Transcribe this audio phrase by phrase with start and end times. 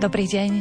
[0.00, 0.52] Dobrý deň.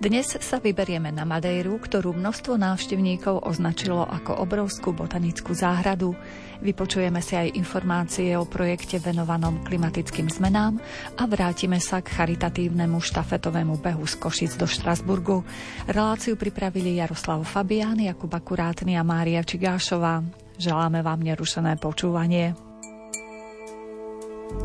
[0.00, 6.16] Dnes sa vyberieme na Madejru, ktorú množstvo návštevníkov označilo ako obrovskú botanickú záhradu.
[6.64, 10.80] Vypočujeme si aj informácie o projekte venovanom klimatickým zmenám
[11.12, 15.44] a vrátime sa k charitatívnemu štafetovému behu z Košic do Štrasburgu.
[15.84, 20.24] Reláciu pripravili Jaroslav Fabián, Jakub Akurátny a Mária Čigášová.
[20.56, 22.56] Želáme vám nerušené počúvanie.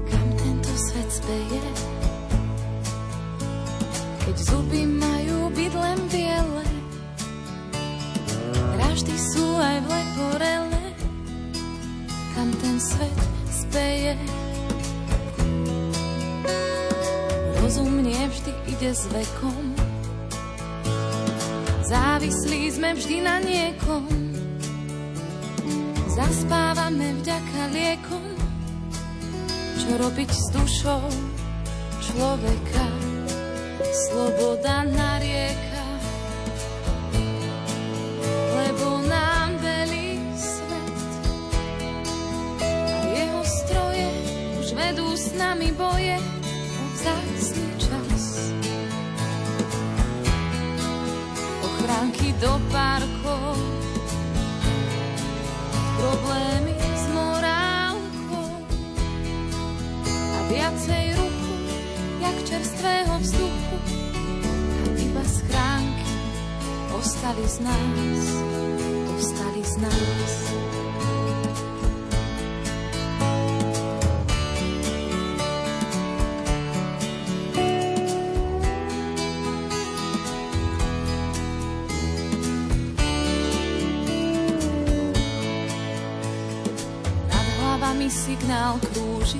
[0.07, 1.60] Kam tento svet speje?
[4.41, 6.65] Zuby majú byť len biele.
[8.77, 10.83] Vraždy sú aj v leporele,
[12.33, 13.19] kam ten svet
[13.53, 14.17] speje.
[17.61, 19.77] Rozum vždy ide s vekom,
[21.85, 24.09] závislí sme vždy na niekom.
[26.11, 28.27] Zaspávame vďaka liekom,
[29.79, 31.07] čo robiť s dušou
[32.03, 33.10] človeka
[33.91, 35.85] sloboda narieka,
[38.55, 40.95] lebo nám velí svet.
[43.11, 44.07] Jeho stroje
[44.59, 44.67] už
[45.15, 46.15] s nami boje.
[46.71, 48.23] O vzácný čas.
[51.61, 53.59] Ochránky do parkov,
[55.99, 58.47] problémy s morálkou.
[60.51, 61.30] Viacej ruku,
[62.21, 63.81] jak čerstvého vzduchu
[67.01, 68.25] ostali z nás,
[69.17, 70.31] ostali z nás.
[88.11, 89.39] Signál krúži,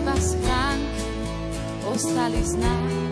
[0.00, 1.04] iba schránky
[1.84, 3.09] ostali z nás.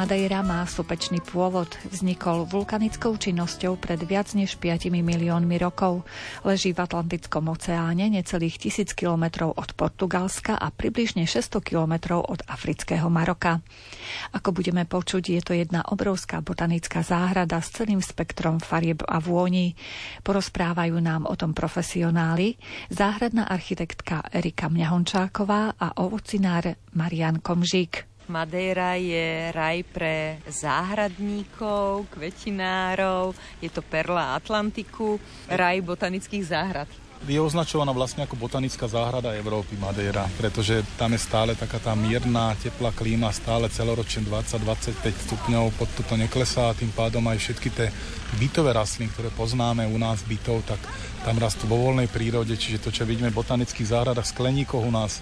[0.00, 1.68] Madeira má sopečný pôvod.
[1.84, 6.08] Vznikol vulkanickou činnosťou pred viac než 5 miliónmi rokov.
[6.40, 13.12] Leží v Atlantickom oceáne necelých tisíc kilometrov od Portugalska a približne 600 kilometrov od afrického
[13.12, 13.60] Maroka.
[14.32, 19.76] Ako budeme počuť, je to jedna obrovská botanická záhrada s celým spektrom farieb a vôni.
[20.24, 22.56] Porozprávajú nám o tom profesionáli,
[22.88, 28.09] záhradná architektka Erika Mňahončáková a ovocinár Marian Komžík.
[28.30, 35.18] Madeira je raj pre záhradníkov, kvetinárov, je to perla Atlantiku,
[35.50, 36.86] raj botanických záhrad.
[37.28, 42.56] Je označovaná vlastne ako botanická záhrada Európy Madeira, pretože tam je stále taká tá mierna,
[42.56, 47.92] teplá klíma, stále celoročne 20-25 stupňov, pod toto neklesá a tým pádom aj všetky tie
[48.40, 50.80] bytové rastliny, ktoré poznáme u nás bytov, tak
[51.20, 55.20] tam rastú vo voľnej prírode, čiže to, čo vidíme v botanických záhradách, skleníkoch u nás,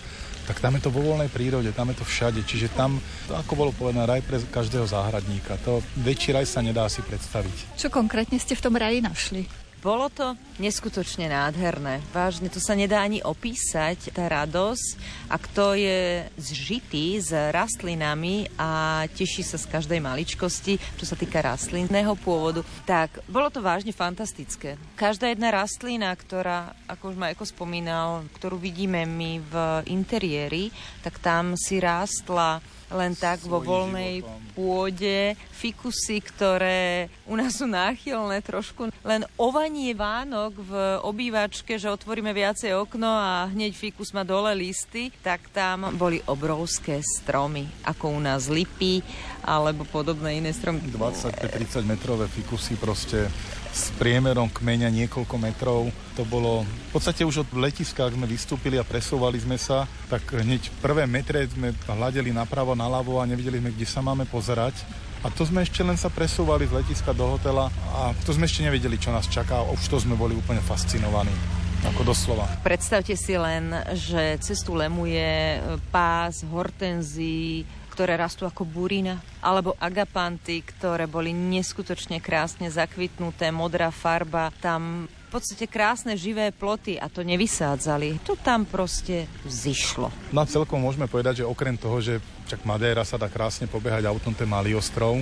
[0.49, 2.41] tak tam je to vo voľnej prírode, tam je to všade.
[2.41, 2.97] Čiže tam,
[3.29, 5.61] ako bolo povedané, raj pre každého záhradníka.
[5.69, 7.77] To väčší raj sa nedá si predstaviť.
[7.77, 9.68] Čo konkrétne ste v tom raji našli?
[9.78, 12.02] Bolo to neskutočne nádherné.
[12.10, 14.88] Vážne, to sa nedá ani opísať, tá radosť.
[15.30, 21.38] A kto je zžitý s rastlinami a teší sa z každej maličkosti, čo sa týka
[21.38, 24.75] rastlinného pôvodu, tak bolo to vážne fantastické.
[24.98, 29.54] Každá jedna rastlina, ktorá, ako už ma ako spomínal, ktorú vidíme my v
[29.94, 30.75] interiéri,
[31.06, 32.58] tak tam si rástla
[32.88, 34.40] len tak vo voľnej životom.
[34.56, 40.73] pôde, fikusy, ktoré u nás sú náchylné trošku, len ovanie Vánok v
[41.05, 47.05] obývačke, že otvoríme viacej okno a hneď fikus má dole listy, tak tam boli obrovské
[47.05, 49.05] stromy, ako u nás lipy
[49.44, 50.81] alebo podobné iné stromy.
[50.88, 53.29] 25-30 metrové fikusy proste
[53.78, 55.86] s priemerom kmeňa niekoľko metrov.
[56.19, 60.26] To bolo v podstate už od letiska, ak sme vystúpili a presúvali sme sa, tak
[60.34, 64.75] hneď prvé metre sme hľadeli napravo, naľavo a nevideli sme, kde sa máme pozerať.
[65.22, 68.66] A to sme ešte len sa presúvali z letiska do hotela a to sme ešte
[68.66, 69.62] nevedeli, čo nás čaká.
[69.62, 71.30] Už to sme boli úplne fascinovaní.
[71.78, 72.50] Ako doslova.
[72.66, 75.62] Predstavte si len, že cestu lemuje
[75.94, 77.62] pás hortenzí,
[77.99, 85.29] ktoré rastú ako burina, alebo agapanty, ktoré boli neskutočne krásne zakvitnuté, modrá farba, tam v
[85.35, 88.23] podstate krásne živé ploty a to nevysádzali.
[88.23, 90.15] To tam proste zišlo.
[90.31, 94.31] No celkom môžeme povedať, že okrem toho, že čak Madeira sa dá krásne pobehať autom,
[94.31, 95.19] ten malý ostrov,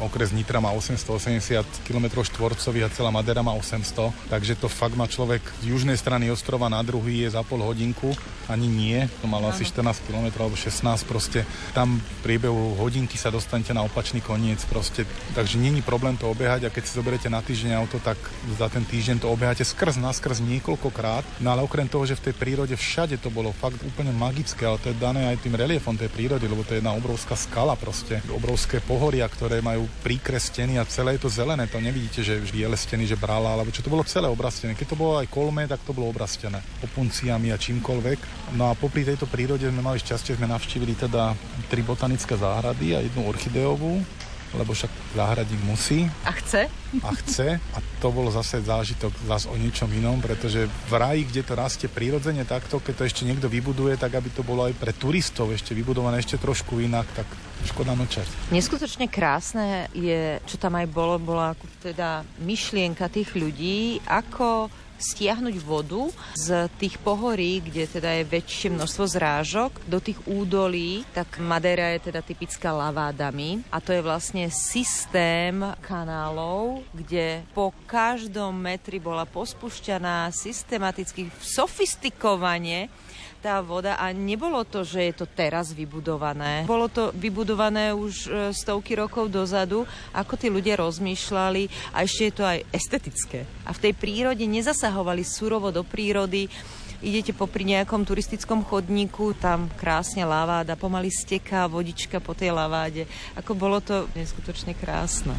[0.00, 5.04] okres Nitra má 880 km štvorcových a celá Madera má 800, takže to fakt má
[5.04, 8.16] človek z južnej strany ostrova na druhý je za pol hodinku,
[8.48, 11.44] ani nie, to malo asi 14 km alebo 16 proste,
[11.76, 15.04] tam priebehu hodinky sa dostanete na opačný koniec proste,
[15.36, 18.16] takže není problém to obehať a keď si zoberiete na týždeň auto, tak
[18.56, 22.34] za ten týždeň to obeháte skrz naskrz niekoľkokrát, no ale okrem toho, že v tej
[22.40, 26.08] prírode všade to bolo fakt úplne magické, ale to je dané aj tým reliefom tej
[26.08, 31.18] prírody, lebo to je jedna obrovská skala proste, obrovské pohoria, ktoré majú príkrestený a celé
[31.18, 31.66] je to zelené.
[31.68, 34.78] To nevidíte, že vždy je lestený, že brala, alebo čo to bolo celé obrastené.
[34.78, 38.18] Keď to bolo aj kolme, tak to bolo obrastené opunciami a čímkoľvek.
[38.54, 41.34] No a popri tejto prírode sme mali šťastie, sme navštívili teda
[41.66, 44.00] tri botanické záhrady a jednu orchideovú
[44.54, 46.10] lebo však záhradník musí.
[46.26, 46.66] A chce?
[47.06, 47.62] A chce.
[47.62, 51.86] A to bol zase zážitok zase o niečom inom, pretože v raji, kde to rastie
[51.86, 55.70] prirodzene takto, keď to ešte niekto vybuduje, tak aby to bolo aj pre turistov ešte
[55.76, 57.28] vybudované ešte trošku inak, tak
[57.68, 58.26] škoda mlčať.
[58.50, 61.52] Neskutočne krásne je, čo tam aj bolo, bola
[61.84, 69.04] teda myšlienka tých ľudí, ako stiahnuť vodu z tých pohorí, kde teda je väčšie množstvo
[69.08, 73.64] zrážok, do tých údolí, tak Madeira je teda typická lavádami.
[73.72, 82.92] A to je vlastne systém kanálov, kde po každom metri bola pospušťaná systematicky, sofistikovane
[83.40, 86.68] tá voda a nebolo to, že je to teraz vybudované.
[86.68, 92.34] Bolo to vybudované už e, stovky rokov dozadu, ako tí ľudia rozmýšľali a ešte je
[92.36, 93.48] to aj estetické.
[93.64, 96.52] A v tej prírode nezasahovali surovo do prírody,
[97.00, 103.08] idete popri nejakom turistickom chodníku, tam krásne laváda, pomaly steká vodička po tej laváde.
[103.40, 105.32] Ako bolo to neskutočne krásne.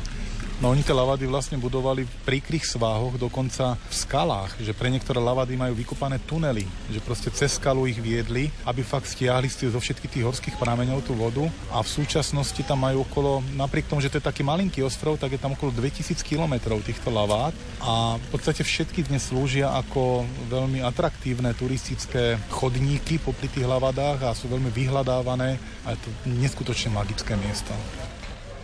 [0.61, 5.17] No oni tie lavady vlastne budovali v príkrych sváhoch, dokonca v skalách, že pre niektoré
[5.17, 10.13] lavady majú vykopané tunely, že proste cez skalu ich viedli, aby fakt stiahli zo všetkých
[10.13, 14.21] tých horských prameňov tú vodu a v súčasnosti tam majú okolo, napriek tomu, že to
[14.21, 18.61] je taký malinký ostrov, tak je tam okolo 2000 km týchto lavád a v podstate
[18.61, 25.57] všetky dnes slúžia ako veľmi atraktívne turistické chodníky popri tých lavadách a sú veľmi vyhľadávané
[25.89, 27.73] a je to neskutočne magické miesto.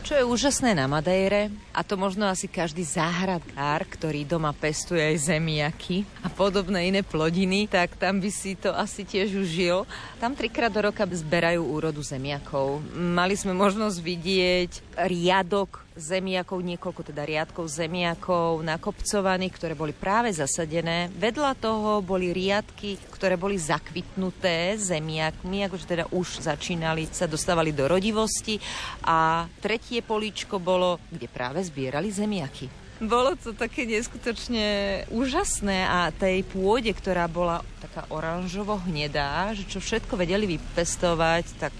[0.07, 5.36] Čo je úžasné na Madejre, a to možno asi každý záhradkár, ktorý doma pestuje aj
[5.36, 9.83] zemiaky a podobné iné plodiny, tak tam by si to asi tiež užil.
[10.15, 12.80] Tam trikrát do roka zberajú úrodu zemiakov.
[12.95, 14.71] Mali sme možnosť vidieť
[15.12, 21.10] riadok zemiakov, niekoľko teda riadkov zemiakov nakopcovaných, ktoré boli práve zasadené.
[21.18, 27.90] Vedľa toho boli riadky, ktoré boli zakvitnuté zemiakmi, akože teda už začínali, sa dostávali do
[27.90, 28.62] rodivosti.
[29.04, 32.88] A tretie políčko bolo, kde práve zbierali zemiaky.
[32.98, 39.78] Bolo to také neskutočne úžasné a tej pôde, ktorá bola taká oranžovo hnedá, že čo
[39.78, 41.74] všetko vedeli vypestovať, tak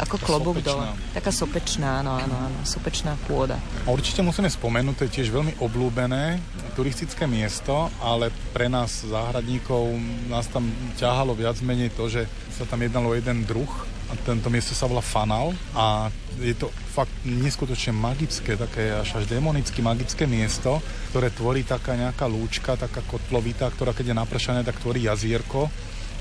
[0.00, 0.88] ako klobúk dole.
[1.12, 3.60] Taká sopečná, áno, áno, áno, sopečná pôda.
[3.84, 6.40] Určite musíme spomenúť, to je tiež veľmi obľúbené
[6.72, 9.92] turistické miesto, ale pre nás záhradníkov
[10.32, 10.64] nás tam
[10.96, 12.24] ťahalo viac menej to, že
[12.56, 13.68] sa tam jednalo jeden druh
[14.10, 16.10] a tento miesto sa volá Fanal a
[16.42, 20.82] je to fakt neskutočne magické, také až až demonicky magické miesto,
[21.14, 25.70] ktoré tvorí taká nejaká lúčka, taká kotlovita, ktorá keď je napršané, tak tvorí jazierko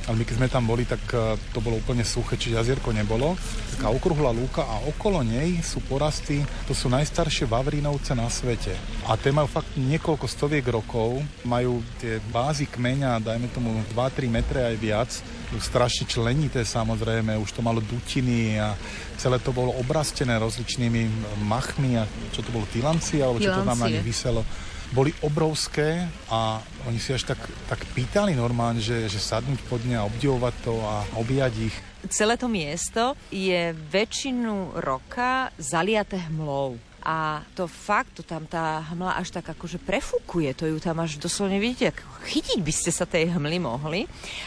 [0.10, 3.38] ale my keď sme tam boli, tak e, to bolo úplne suché, čiže jazierko nebolo.
[3.78, 8.74] Taká okrúhla lúka a okolo nej sú porasty, to sú najstaršie Vavrínovce na svete.
[9.06, 14.66] A tie majú fakt niekoľko stoviek rokov, majú tie bázy kmeňa, dajme tomu 2-3 metre
[14.66, 15.14] aj viac,
[15.62, 18.74] strašne členité samozrejme, už to malo dutiny a
[19.22, 21.06] celé to bolo obrastené rozličnými
[21.46, 24.42] machmi a čo to bolo, tilanci, alebo čo to tam na nich vyselo
[24.90, 29.98] boli obrovské a oni si až tak, tak pýtali normálne, že, že sadnúť pod ne
[29.98, 31.76] a obdivovať to a objať ich.
[32.10, 39.16] Celé to miesto je väčšinu roka zaliaté hmlou a to fakt, to tam tá hmla
[39.16, 41.96] až tak akože prefúkuje, to ju tam až doslovne vidíte,
[42.28, 44.02] chytiť by ste sa tej hmly mohli.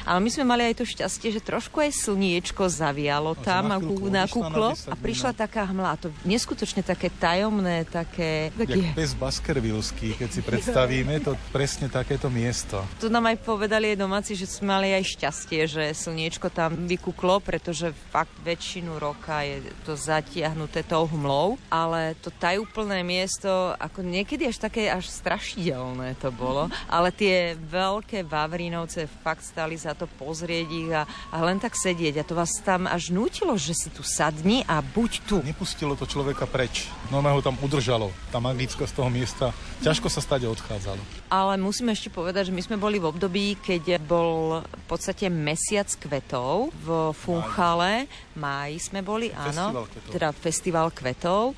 [0.04, 3.78] Ale my sme mali aj to šťastie, že trošku aj slniečko zavialo tam na,
[4.12, 8.52] na kuklo a prišla taká hmla a to neskutočne také tajomné, také...
[8.52, 8.92] Taký...
[8.92, 12.84] Jak pes Baskervillský, keď si predstavíme, to presne takéto miesto.
[13.00, 17.40] Tu nám aj povedali aj domáci, že sme mali aj šťastie, že slniečko tam vykuklo,
[17.40, 23.46] pretože fakt väčšinu roka je to zatiahnuté tou hmlou, ale to tajúplné miesto,
[23.78, 29.94] ako niekedy až také až strašidelné to bolo, ale tie veľké Vavrínovce fakt stali za
[29.94, 32.18] to pozrieť ich a, a len tak sedieť.
[32.18, 35.38] A to vás tam až nutilo, že si tu sadni a buď tu.
[35.46, 39.54] Nepustilo to človeka preč, no ho tam udržalo, tá magická z toho miesta,
[39.86, 40.98] ťažko sa stade odchádzalo.
[41.30, 45.86] Ale musíme ešte povedať, že my sme boli v období, keď bol v podstate mesiac
[45.86, 51.54] kvetov v Funchale, máji sme boli, áno, festival teda festival kvetov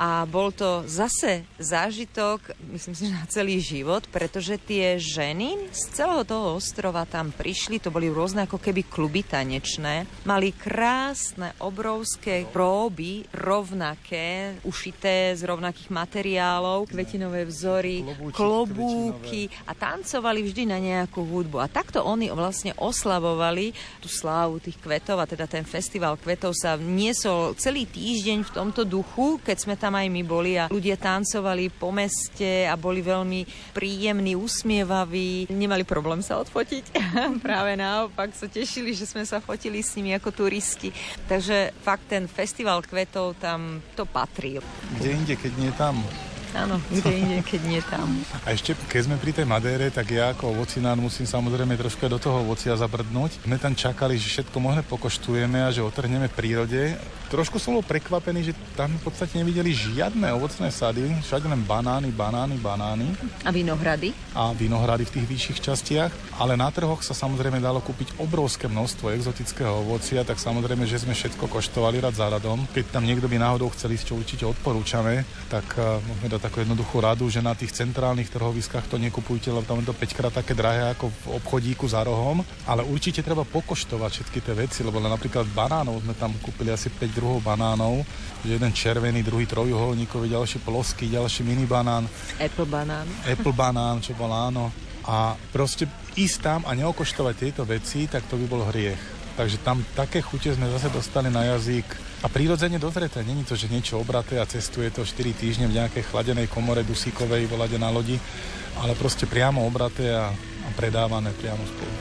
[0.00, 6.24] a bol to zase zážitok, myslím si, na celý život, pretože tie ženy z celého
[6.24, 13.28] toho ostrova tam prišli, to boli rôzne ako keby kluby tanečné, mali krásne, obrovské próby,
[13.36, 21.60] rovnaké, ušité z rovnakých materiálov, kvetinové vzory, Klobúčik, klobúky a tancovali vždy na nejakú hudbu.
[21.60, 26.80] A takto oni vlastne oslavovali tú slávu tých kvetov a teda ten festival kvetov sa
[26.80, 30.94] niesol celý týždeň v tomto duchu, keď sme tam tam aj my boli a ľudia
[30.94, 35.50] tancovali po meste a boli veľmi príjemní, usmievaví.
[35.50, 36.94] Nemali problém sa odfotiť.
[37.42, 40.94] Práve naopak sa tešili, že sme sa fotili s nimi ako turisti.
[41.26, 44.62] Takže fakt ten festival kvetov tam to patrí.
[45.02, 45.98] Kde inde, keď nie tam?
[46.54, 48.08] Áno, kde inde, keď nie tam.
[48.42, 52.18] A ešte, keď sme pri tej Madére, tak ja ako ovocinár musím samozrejme trošku do
[52.18, 53.46] toho ovocia zabrdnúť.
[53.46, 56.98] My tam čakali, že všetko možné pokoštujeme a že otrhneme prírode.
[57.30, 62.10] Trošku som bol prekvapený, že tam v podstate nevideli žiadne ovocné sady, všade len banány,
[62.10, 63.06] banány, banány.
[63.46, 64.10] A vinohrady?
[64.34, 66.10] A vinohrady v tých vyšších častiach.
[66.42, 71.14] Ale na trhoch sa samozrejme dalo kúpiť obrovské množstvo exotického ovocia, tak samozrejme, že sme
[71.14, 72.66] všetko koštovali rad za radom.
[72.74, 76.64] Keď tam niekto by náhodou chcel ísť, čo určite odporúčame, tak uh, môžeme dať takú
[76.64, 80.32] jednoduchú radu, že na tých centrálnych trhoviskách to nekupujte, lebo tam je to 5 krát
[80.32, 82.40] také drahé ako v obchodíku za rohom.
[82.64, 87.12] Ale určite treba pokoštovať všetky tie veci, lebo napríklad banánov sme tam kúpili asi 5
[87.12, 88.02] druhov banánov,
[88.40, 92.08] že jeden červený, druhý trojuholníkový, ďalší ploský, ďalší mini banán.
[92.40, 93.06] Apple banán.
[93.28, 94.72] Apple banán, čo bol áno.
[95.04, 95.84] A proste
[96.16, 99.00] ísť tam a neokoštovať tieto veci, tak to by bol hriech.
[99.36, 103.24] Takže tam také chute sme zase dostali na jazyk a prírodzene dozreté.
[103.24, 107.48] Není to, že niečo obraté a cestuje to 4 týždne v nejakej chladenej komore dusíkovej
[107.48, 108.20] volade na lodi,
[108.76, 111.94] ale proste priamo obraté a, a predávané priamo spolu.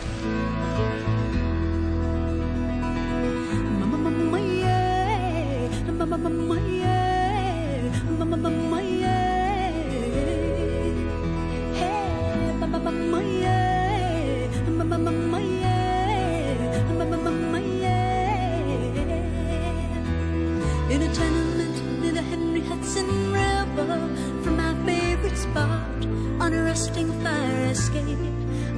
[23.81, 26.05] above from my favorite spot
[26.43, 28.19] on a rusting fire escape.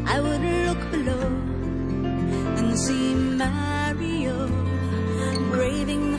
[0.06, 1.26] I would look below
[2.58, 4.48] and see Mario
[5.52, 6.11] braving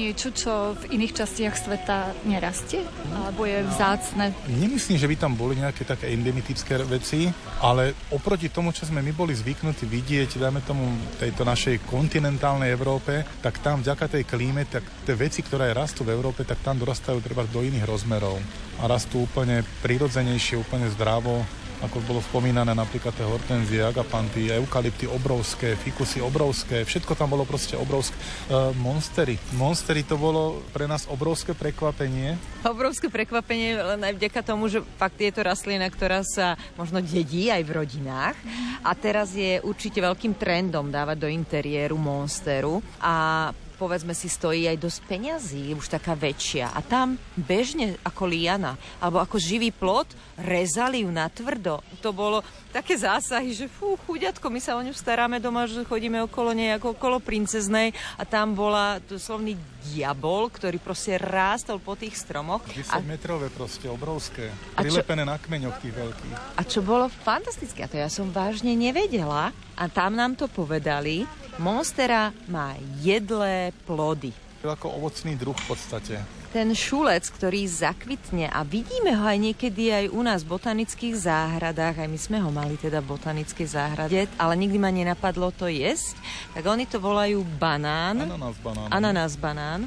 [0.00, 2.80] niečo, čo v iných častiach sveta nerastie?
[3.12, 4.32] Alebo je vzácne?
[4.48, 7.28] Nemyslím, že by tam boli nejaké také endemitické veci,
[7.60, 10.88] ale oproti tomu, čo sme my boli zvyknutí vidieť, dajme tomu
[11.20, 16.16] tejto našej kontinentálnej Európe, tak tam vďaka tej klíme, tak tie veci, ktoré rastú v
[16.16, 18.40] Európe, tak tam dorastajú treba do iných rozmerov
[18.80, 21.44] a rastú úplne prirodzenejšie, úplne zdravo
[21.80, 27.76] ako bolo spomínané napríklad tie hortenzie, agapanty, eukalypty obrovské, fikusy obrovské, všetko tam bolo proste
[27.76, 28.16] obrovské.
[28.52, 29.40] Uh, monstery.
[29.56, 32.36] Monstery to bolo pre nás obrovské prekvapenie.
[32.60, 37.48] Obrovské prekvapenie len aj vďaka tomu, že fakt je to rastlina, ktorá sa možno dedí
[37.48, 38.36] aj v rodinách
[38.84, 43.48] a teraz je určite veľkým trendom dávať do interiéru monsteru a
[43.80, 46.68] povedzme si stojí aj dosť peňazí, už taká väčšia.
[46.68, 51.80] A tam bežne ako liana, alebo ako živý plot, rezali ju na tvrdo.
[52.04, 52.44] To bolo
[52.76, 56.76] také zásahy, že fú, chuďatko, my sa o ňu staráme doma, že chodíme okolo nej
[56.76, 62.64] ako okolo princeznej a tam bola doslovný diabol, ktorý proste rástol po tých stromoch.
[62.68, 63.00] 10 a...
[63.00, 64.52] metrové proste, obrovské.
[64.76, 65.30] Prilepené čo...
[65.32, 66.36] na kmeňoch tých veľkých.
[66.56, 71.24] A čo bolo fantastické, a to ja som vážne nevedela, a tam nám to povedali,
[71.60, 74.32] Monstera má jedlé plody.
[74.60, 76.39] Ako ovocný druh v podstate.
[76.50, 82.02] Ten šulec, ktorý zakvitne a vidíme ho aj niekedy aj u nás v botanických záhradách,
[82.02, 86.18] aj my sme ho mali teda v botanickej záhrade, ale nikdy ma nenapadlo to jesť,
[86.50, 88.26] tak oni to volajú banán.
[88.26, 88.88] Ananás banán.
[88.90, 89.80] Ananás banán.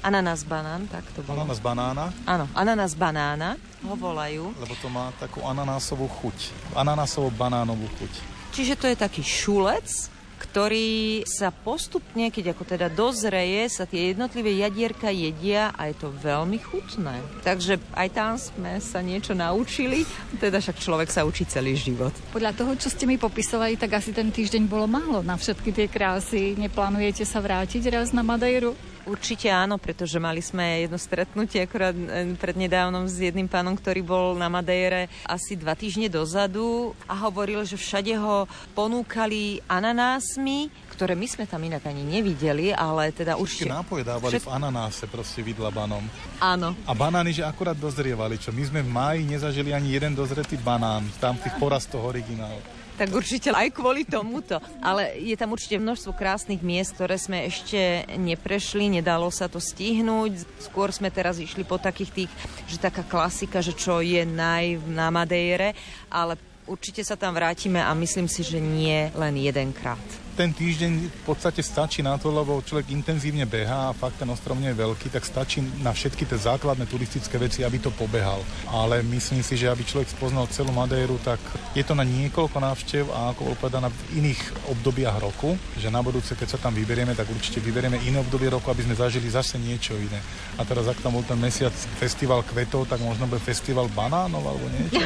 [0.00, 1.44] Ananás banán, tak to bolo.
[1.44, 2.04] Ananás banána?
[2.24, 4.56] Áno, ananás banána ho volajú.
[4.56, 6.72] Lebo to má takú ananásovú chuť.
[6.72, 8.12] Ananásovú banánovú chuť.
[8.56, 14.56] Čiže to je taký šulec, ktorý sa postupne, keď ako teda dozreje, sa tie jednotlivé
[14.60, 17.20] jadierka jedia a je to veľmi chutné.
[17.40, 20.04] Takže aj tam sme sa niečo naučili,
[20.36, 22.12] teda však človek sa učí celý život.
[22.32, 25.86] Podľa toho, čo ste mi popisovali, tak asi ten týždeň bolo málo na všetky tie
[25.88, 26.56] krásy.
[26.56, 28.95] Neplánujete sa vrátiť raz na Madejru?
[29.06, 34.26] Určite áno, pretože mali sme jedno stretnutie akorát e, prednedávnom s jedným pánom, ktorý bol
[34.34, 41.26] na Madejre asi dva týždne dozadu a hovoril, že všade ho ponúkali ananásmi, ktoré my
[41.30, 43.70] sme tam inak ani nevideli, ale teda určite...
[43.70, 44.50] nápoje dávali Všet...
[44.50, 46.02] v ananáse proste vidlabanom.
[46.42, 46.74] Áno.
[46.82, 51.06] A banány, že akurát dozrievali, čo my sme v máji nezažili ani jeden dozretý banán,
[51.22, 52.58] tam tých porastov originál
[52.96, 54.58] tak určite aj kvôli tomuto.
[54.80, 60.48] Ale je tam určite množstvo krásnych miest, ktoré sme ešte neprešli, nedalo sa to stihnúť.
[60.64, 62.32] Skôr sme teraz išli po takých tých,
[62.66, 65.76] že taká klasika, že čo je naj na Madejre,
[66.08, 71.22] ale určite sa tam vrátime a myslím si, že nie len jedenkrát ten týždeň v
[71.24, 75.08] podstate stačí na to, lebo človek intenzívne beha a fakt ten ostrov nie je veľký,
[75.08, 78.44] tak stačí na všetky tie základné turistické veci, aby to pobehal.
[78.68, 81.40] Ale myslím si, že aby človek spoznal celú Madeiru, tak
[81.72, 84.42] je to na niekoľko návštev a ako bol povedané v iných
[84.76, 88.68] obdobiach roku, že na budúce, keď sa tam vyberieme, tak určite vyberieme iné obdobie roku,
[88.68, 90.20] aby sme zažili zase niečo iné.
[90.60, 94.68] A teraz, ak tam bol ten mesiac festival kvetov, tak možno bude festival banánov alebo
[94.68, 95.00] niečo.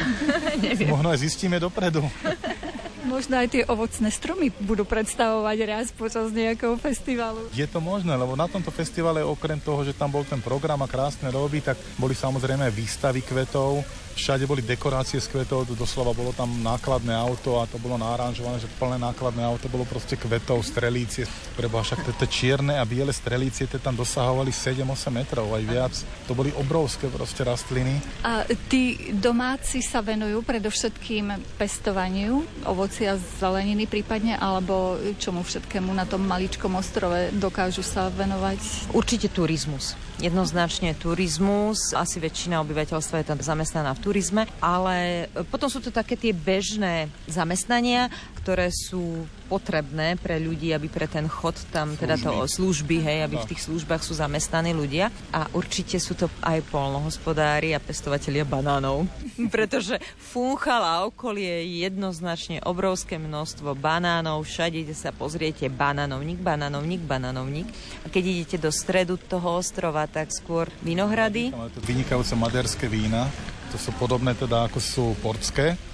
[0.91, 2.03] možno aj zistíme dopredu.
[3.01, 7.49] Možno aj tie ovocné stromy budú predstavovať raz počas nejakého festivalu.
[7.49, 10.87] Je to možné, lebo na tomto festivale okrem toho, že tam bol ten program a
[10.87, 13.81] krásne roby, tak boli samozrejme výstavy kvetov,
[14.15, 18.67] Všade boli dekorácie z kvetov, doslova bolo tam nákladné auto a to bolo naranžované, že
[18.75, 21.23] plné nákladné auto bolo proste kvetov, strelície.
[21.55, 25.93] Preba však tie čierne a biele strelície tie tam dosahovali 7-8 metrov aj viac.
[26.27, 28.03] To boli obrovské proste rastliny.
[28.27, 36.27] A tí domáci sa venujú predovšetkým pestovaniu ovocia, zeleniny prípadne, alebo čomu všetkému na tom
[36.27, 38.91] maličkom ostrove dokážu sa venovať?
[38.91, 41.97] Určite turizmus jednoznačne turizmus.
[41.97, 47.09] Asi väčšina obyvateľstva je tam zamestnaná v turizme, ale potom sú to také tie bežné
[47.25, 52.01] zamestnania, ktoré sú potrebné pre ľudí, aby pre ten chod tam, služby.
[52.01, 55.13] teda to služby, hej, aby v tých službách sú zamestnaní ľudia.
[55.29, 59.05] A určite sú to aj polnohospodári a pestovatelia banánov,
[59.53, 64.47] pretože Funchal a okolie je jednoznačne obrovské množstvo banánov.
[64.47, 67.67] Všade ide sa pozriete banánovník, banánovník, banánovník.
[68.01, 71.53] A keď idete do stredu toho ostrova, tak skôr vinohrady.
[71.83, 73.27] Vynikajúce maderské vína,
[73.69, 75.90] to sú podobné teda ako sú portské,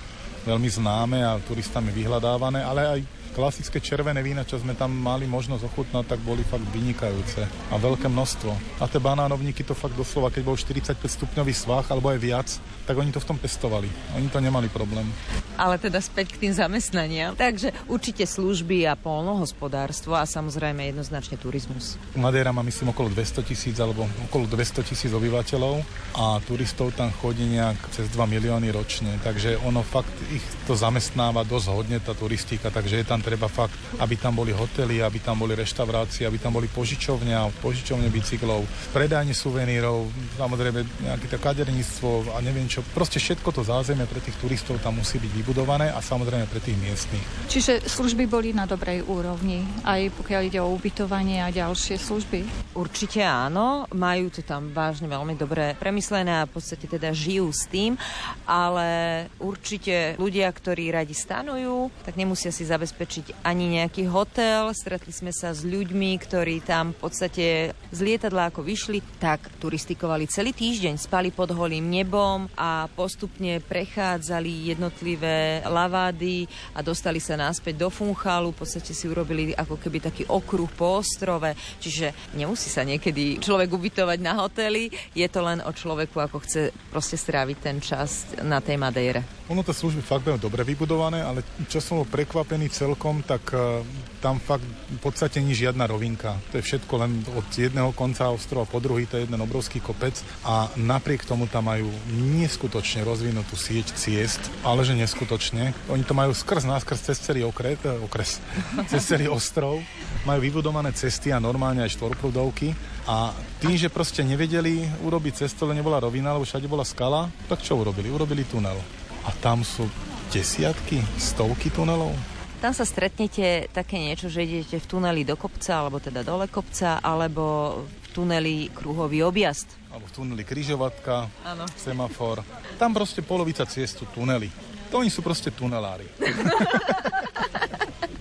[0.48, 3.00] veľmi známe a turistami vyhľadávané, ale aj
[3.38, 8.10] klasické červené vína, čo sme tam mali možnosť ochutnať, tak boli fakt vynikajúce a veľké
[8.10, 8.82] množstvo.
[8.82, 12.50] A tie banánovníky to fakt doslova, keď bol 45 stupňový svah alebo aj viac,
[12.90, 13.86] tak oni to v tom pestovali.
[14.18, 15.06] Oni to nemali problém.
[15.54, 17.38] Ale teda späť k tým zamestnaniam.
[17.38, 22.02] Takže určite služby a polnohospodárstvo a samozrejme jednoznačne turizmus.
[22.18, 25.86] Madeira má myslím okolo 200 tisíc alebo okolo 200 tisíc obyvateľov
[26.18, 31.46] a turistov tam chodí nejak cez 2 milióny ročne, takže ono fakt ich to zamestnáva
[31.46, 35.44] dosť hodne tá turistika, takže je tam treba fakt, aby tam boli hotely, aby tam
[35.44, 38.64] boli reštaurácie, aby tam boli požičovňa, požičovne bicyklov,
[38.96, 40.08] predajne suvenírov,
[40.40, 42.80] samozrejme nejaké to kaderníctvo a neviem čo.
[42.96, 46.80] Proste všetko to zázemie pre tých turistov tam musí byť vybudované a samozrejme pre tých
[46.80, 47.26] miestnych.
[47.52, 52.72] Čiže služby boli na dobrej úrovni, aj pokiaľ ide o ubytovanie a ďalšie služby?
[52.78, 57.66] Určite áno, majú to tam vážne veľmi dobre premyslené a v podstate teda žijú s
[57.68, 57.98] tým,
[58.46, 64.74] ale určite ľudia, ktorí radi stanujú, tak nemusia si zabezpečiť ani nejaký hotel.
[64.74, 70.26] Stretli sme sa s ľuďmi, ktorí tam v podstate z lietadla ako vyšli, tak turistikovali
[70.28, 77.86] celý týždeň, spali pod holým nebom a postupne prechádzali jednotlivé lavády a dostali sa náspäť
[77.86, 78.52] do Funchalu.
[78.52, 83.70] V podstate si urobili ako keby taký okruh po ostrove, čiže nemusí sa niekedy človek
[83.70, 88.58] ubytovať na hoteli, je to len o človeku, ako chce proste stráviť ten čas na
[88.58, 89.22] tej Madeire.
[89.48, 91.40] Ono tie služby fakt majú dobre vybudované, ale
[91.72, 93.86] čo som bol prekvapený celkom, tak uh,
[94.20, 96.36] tam fakt v podstate nie žiadna rovinka.
[96.52, 100.18] To je všetko len od jedného konca ostrova po druhý, to je jeden obrovský kopec
[100.42, 105.72] a napriek tomu tam majú neskutočne rozvinutú sieť ciest, ale že neskutočne.
[105.94, 108.42] Oni to majú skrz náskrz cez celý okret, eh, okres,
[108.92, 109.80] cez celý ostrov.
[110.26, 112.74] Majú vybudované cesty a normálne aj štvorprúdovky
[113.08, 113.32] a
[113.64, 117.80] tým, že proste nevedeli urobiť cestu, lebo nebola rovina, lebo všade bola skala, tak čo
[117.80, 118.12] urobili?
[118.12, 118.76] Urobili tunel.
[119.24, 119.88] A tam sú
[120.32, 122.37] desiatky, stovky tunelov.
[122.58, 126.98] Tam sa stretnete také niečo, že idete v tuneli do kopca, alebo teda dole kopca,
[127.06, 129.70] alebo v tuneli kruhový objazd.
[129.94, 131.30] Alebo v tuneli kryžovatka,
[131.78, 132.42] semafor.
[132.82, 134.50] Tam proste polovica ciestu tunely.
[134.90, 136.10] To oni sú proste tunelári.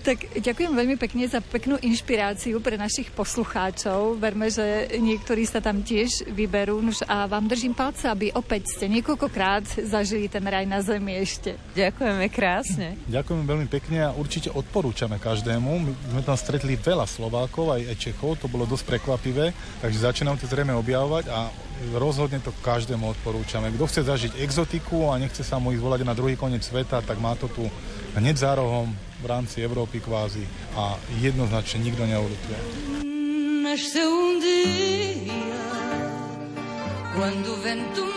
[0.07, 4.15] Tak ďakujem veľmi pekne za peknú inšpiráciu pre našich poslucháčov.
[4.15, 6.79] Verme, že niektorí sa tam tiež vyberú.
[6.79, 11.59] Nuž a vám držím palce, aby opäť ste niekoľkokrát zažili ten raj na zemi ešte.
[11.75, 12.95] Ďakujeme krásne.
[13.03, 15.67] Ďakujem veľmi pekne a určite odporúčame každému.
[15.75, 19.51] My sme tam stretli veľa Slovákov, aj, aj Čechov, to bolo dosť prekvapivé,
[19.83, 21.51] takže začínam to zrejme objavovať a
[21.99, 23.75] rozhodne to každému odporúčame.
[23.75, 27.19] Kto chce zažiť exotiku a nechce sa mu ísť volať na druhý koniec sveta, tak
[27.19, 27.67] má to tu
[28.15, 30.45] hneď za rohom v rámci Európy kvázi
[30.77, 32.59] a jednoznačne nikto neulituje.
[33.65, 35.61] Nasceu um dia
[37.17, 38.07] quando o vento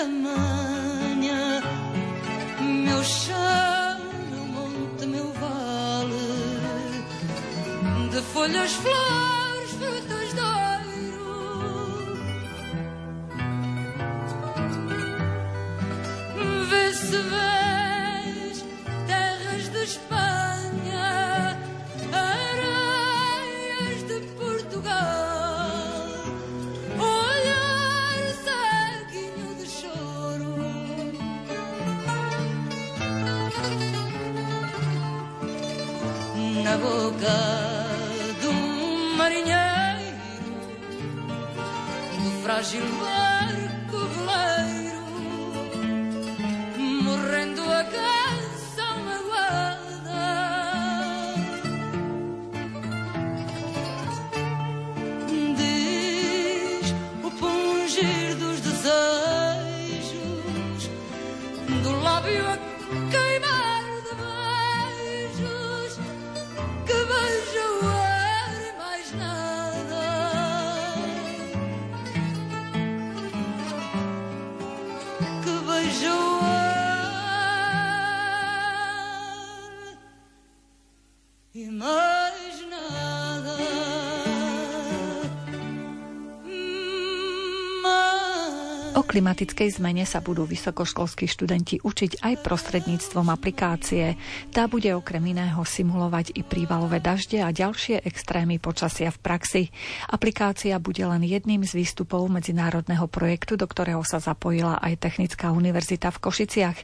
[0.00, 1.62] tamanha,
[2.58, 3.98] meu chão,
[4.30, 6.16] meu monte, meu vale,
[8.10, 11.28] de folhas, flores, frutas, doiro.
[16.70, 17.59] Vê se vem
[37.20, 38.52] gado
[39.16, 40.16] marinheiro
[42.22, 43.29] do frágil mar.
[89.20, 94.16] Klimatickej zmene sa budú vysokoškolskí študenti učiť aj prostredníctvom aplikácie.
[94.48, 99.62] Tá bude okrem iného simulovať i prívalové dažde a ďalšie extrémy počasia v praxi.
[100.08, 106.08] Aplikácia bude len jedným z výstupov medzinárodného projektu, do ktorého sa zapojila aj Technická univerzita
[106.16, 106.78] v Košiciach.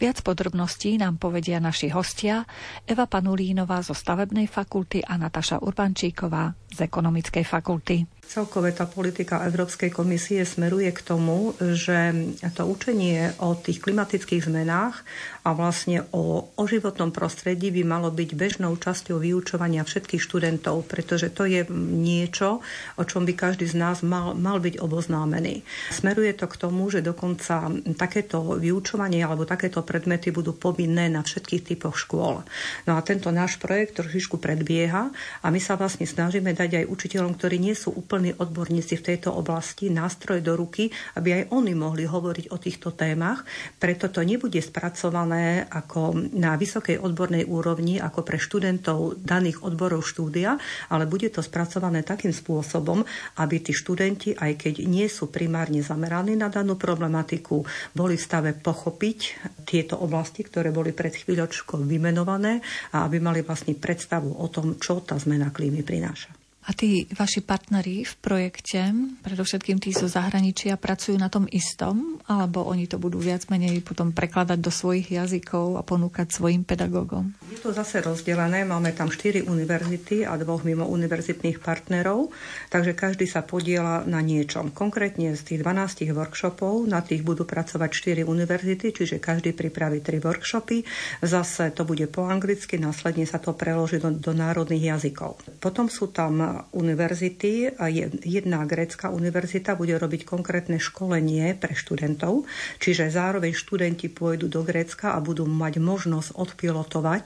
[0.00, 2.48] Viac podrobností nám povedia naši hostia
[2.88, 8.22] Eva Panulínová zo stavebnej fakulty a Nataša Urbančíková z ekonomickej fakulty.
[8.22, 11.52] Celkové tá politika Európskej komisie smeruje k tomu,
[11.82, 12.14] že
[12.56, 15.04] to učenie o tých klimatických zmenách
[15.44, 21.28] a vlastne o, o životnom prostredí by malo byť bežnou časťou vyučovania všetkých študentov, pretože
[21.34, 22.64] to je niečo,
[22.96, 25.60] o čom by každý z nás mal, mal byť oboznámený.
[25.92, 27.68] Smeruje to k tomu, že dokonca
[28.00, 32.40] takéto vyučovanie alebo takéto predmety budú povinné na všetkých typoch škôl.
[32.88, 35.12] No a tento náš projekt trošičku predbieha
[35.44, 37.92] a my sa vlastne snažíme dať aj učiteľom, ktorí nie sú
[38.22, 42.92] vrcholní odborníci v tejto oblasti nástroj do ruky, aby aj oni mohli hovoriť o týchto
[42.92, 43.44] témach.
[43.78, 50.58] Preto to nebude spracované ako na vysokej odbornej úrovni, ako pre študentov daných odborov štúdia,
[50.90, 53.04] ale bude to spracované takým spôsobom,
[53.38, 57.62] aby tí študenti, aj keď nie sú primárne zameraní na danú problematiku,
[57.94, 59.18] boli v stave pochopiť
[59.64, 62.60] tieto oblasti, ktoré boli pred chvíľočkou vymenované
[62.92, 66.41] a aby mali vlastne predstavu o tom, čo tá zmena klímy prináša.
[66.62, 68.94] A tí vaši partneri v projekte,
[69.26, 72.22] predovšetkým tí zo zahraničia, pracujú na tom istom?
[72.30, 77.34] Alebo oni to budú viac menej potom prekladať do svojich jazykov a ponúkať svojim pedagógom?
[77.50, 78.62] Je to zase rozdelené.
[78.62, 82.30] Máme tam štyri univerzity a dvoch mimo univerzitných partnerov,
[82.70, 84.70] takže každý sa podiela na niečom.
[84.70, 90.22] Konkrétne z tých 12 workshopov, na tých budú pracovať štyri univerzity, čiže každý pripraví tri
[90.22, 90.86] workshopy.
[91.26, 95.42] Zase to bude po anglicky, následne sa to preloží do, do národných jazykov.
[95.58, 97.76] Potom sú tam univerzity.
[98.24, 102.44] Jedna grécka univerzita bude robiť konkrétne školenie pre študentov,
[102.78, 107.24] čiže zároveň študenti pôjdu do Grécka a budú mať možnosť odpilotovať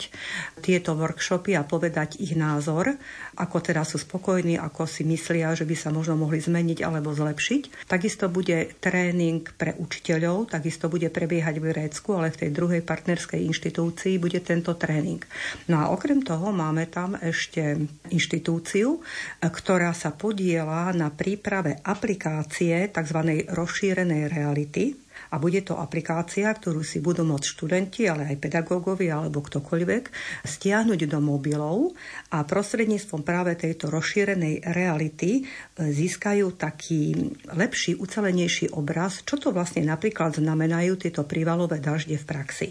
[0.62, 2.96] tieto workshopy a povedať ich názor,
[3.36, 7.88] ako teda sú spokojní, ako si myslia, že by sa možno mohli zmeniť alebo zlepšiť.
[7.90, 13.44] Takisto bude tréning pre učiteľov, takisto bude prebiehať v Grécku, ale v tej druhej partnerskej
[13.46, 15.20] inštitúcii bude tento tréning.
[15.68, 17.76] No a okrem toho máme tam ešte
[18.08, 19.00] inštitúciu,
[19.40, 23.48] ktorá sa podiela na príprave aplikácie tzv.
[23.50, 29.42] rozšírenej reality, a bude to aplikácia, ktorú si budú môcť študenti, ale aj pedagógovia alebo
[29.42, 30.04] ktokoľvek
[30.46, 31.96] stiahnuť do mobilov
[32.30, 35.42] a prostredníctvom práve tejto rozšírenej reality e,
[35.90, 42.68] získajú taký lepší, ucelenejší obraz, čo to vlastne napríklad znamenajú tieto prívalové dažde v praxi.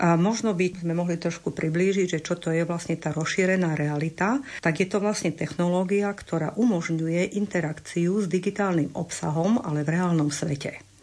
[0.00, 4.42] A možno by sme mohli trošku priblížiť, že čo to je vlastne tá rozšírená realita,
[4.62, 10.93] tak je to vlastne technológia, ktorá umožňuje interakciu s digitálnym obsahom, ale v reálnom svete.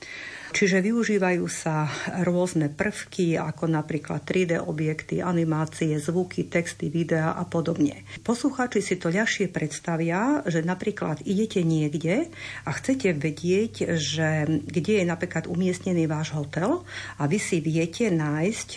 [0.51, 1.87] Čiže využívajú sa
[2.27, 8.03] rôzne prvky, ako napríklad 3D objekty, animácie, zvuky, texty, videa a podobne.
[8.19, 12.27] Poslucháči si to ľahšie predstavia, že napríklad idete niekde
[12.67, 16.83] a chcete vedieť, že kde je napríklad umiestnený váš hotel
[17.15, 18.69] a vy si viete nájsť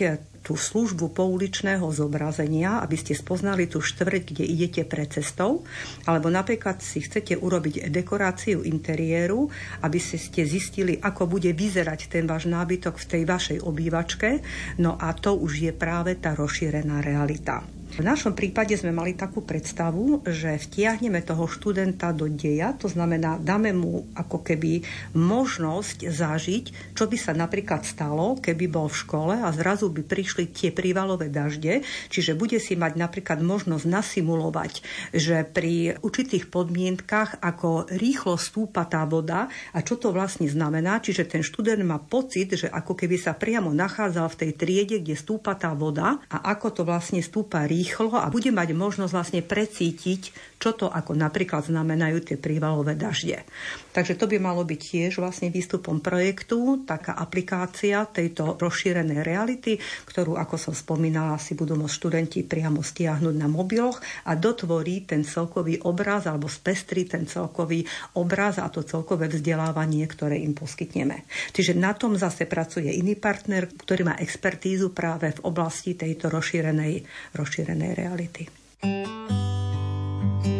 [0.45, 5.65] tú službu pouličného zobrazenia, aby ste spoznali tú štvrť, kde idete pre cestou,
[6.05, 9.49] alebo napríklad si chcete urobiť dekoráciu interiéru,
[9.81, 14.45] aby ste zistili, ako bude vyzerať ten váš nábytok v tej vašej obývačke,
[14.77, 17.65] no a to už je práve tá rozšírená realita.
[17.95, 23.39] V našom prípade sme mali takú predstavu, že vtiahneme toho študenta do deja, to znamená,
[23.39, 24.83] dáme mu ako keby
[25.15, 30.51] možnosť zažiť, čo by sa napríklad stalo, keby bol v škole a zrazu by prišli
[30.51, 34.83] tie prívalové dažde, čiže bude si mať napríklad možnosť nasimulovať,
[35.15, 41.31] že pri určitých podmienkach, ako rýchlo stúpa tá voda a čo to vlastne znamená, čiže
[41.31, 45.55] ten študent má pocit, že ako keby sa priamo nachádzal v tej triede, kde stúpa
[45.55, 50.33] tá voda a ako to vlastne stúpa rýchlo rýchlo a bude mať možnosť vlastne precítiť,
[50.65, 53.45] čo to ako napríklad znamenajú tie prívalové dažde.
[53.93, 59.77] Takže to by malo byť tiež vlastne výstupom projektu, taká aplikácia tejto rozšírenej reality,
[60.09, 65.21] ktorú, ako som spomínala, si budú môcť študenti priamo stiahnuť na mobiloch a dotvorí ten
[65.21, 67.85] celkový obraz alebo spestrí ten celkový
[68.17, 71.29] obraz a to celkové vzdelávanie, ktoré im poskytneme.
[71.53, 77.05] Čiže na tom zase pracuje iný partner, ktorý má expertízu práve v oblasti tejto rozšírenej,
[77.37, 78.49] rozšírenej reality.
[78.81, 80.54] Pre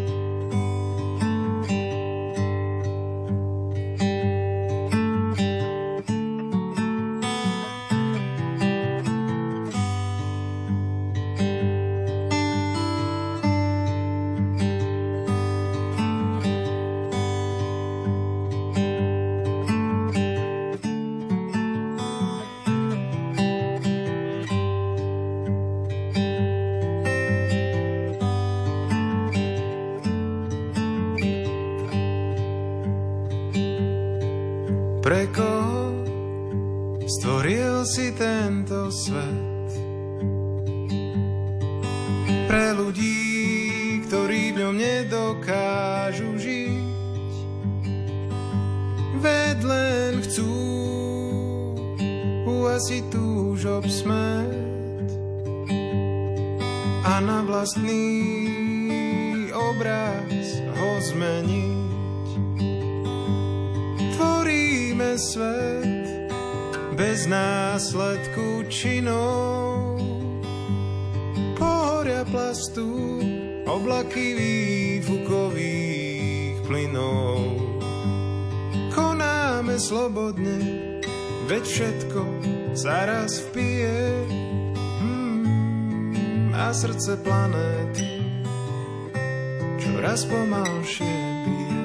[90.36, 91.84] pomalšie bije.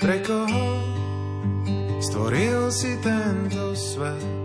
[0.00, 0.66] Pre koho
[2.00, 4.35] stvoril si tento svet.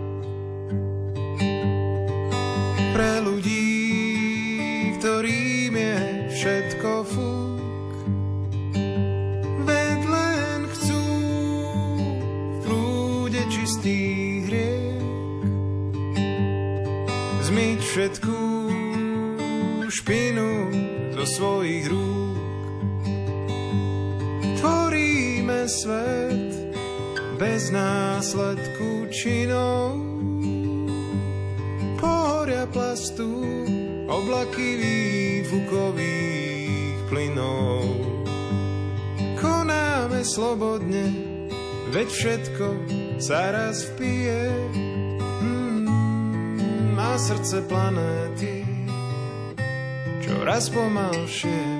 [27.72, 29.96] Následku činov.
[31.96, 33.40] Pohoria plastu,
[34.06, 37.88] oblaky výfukových plynov.
[39.40, 41.08] Konáme slobodne,
[41.90, 42.66] veď všetko
[43.16, 44.52] sa raz vpije.
[45.40, 45.88] Hmm,
[47.00, 48.62] a srdce planéty
[50.22, 51.71] čoraz pomalšie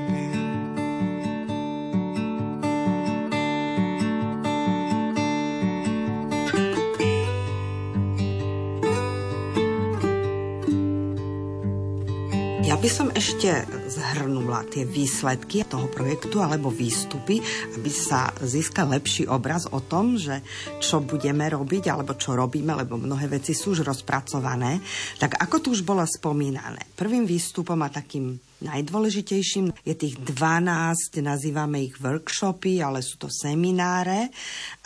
[13.42, 17.42] ešte zhrnula tie výsledky toho projektu alebo výstupy,
[17.74, 20.46] aby sa získal lepší obraz o tom, že
[20.78, 24.78] čo budeme robiť alebo čo robíme, lebo mnohé veci sú už rozpracované.
[25.18, 31.82] Tak ako tu už bolo spomínané, prvým výstupom a takým najdôležitejším je tých 12, nazývame
[31.82, 34.30] ich workshopy, ale sú to semináre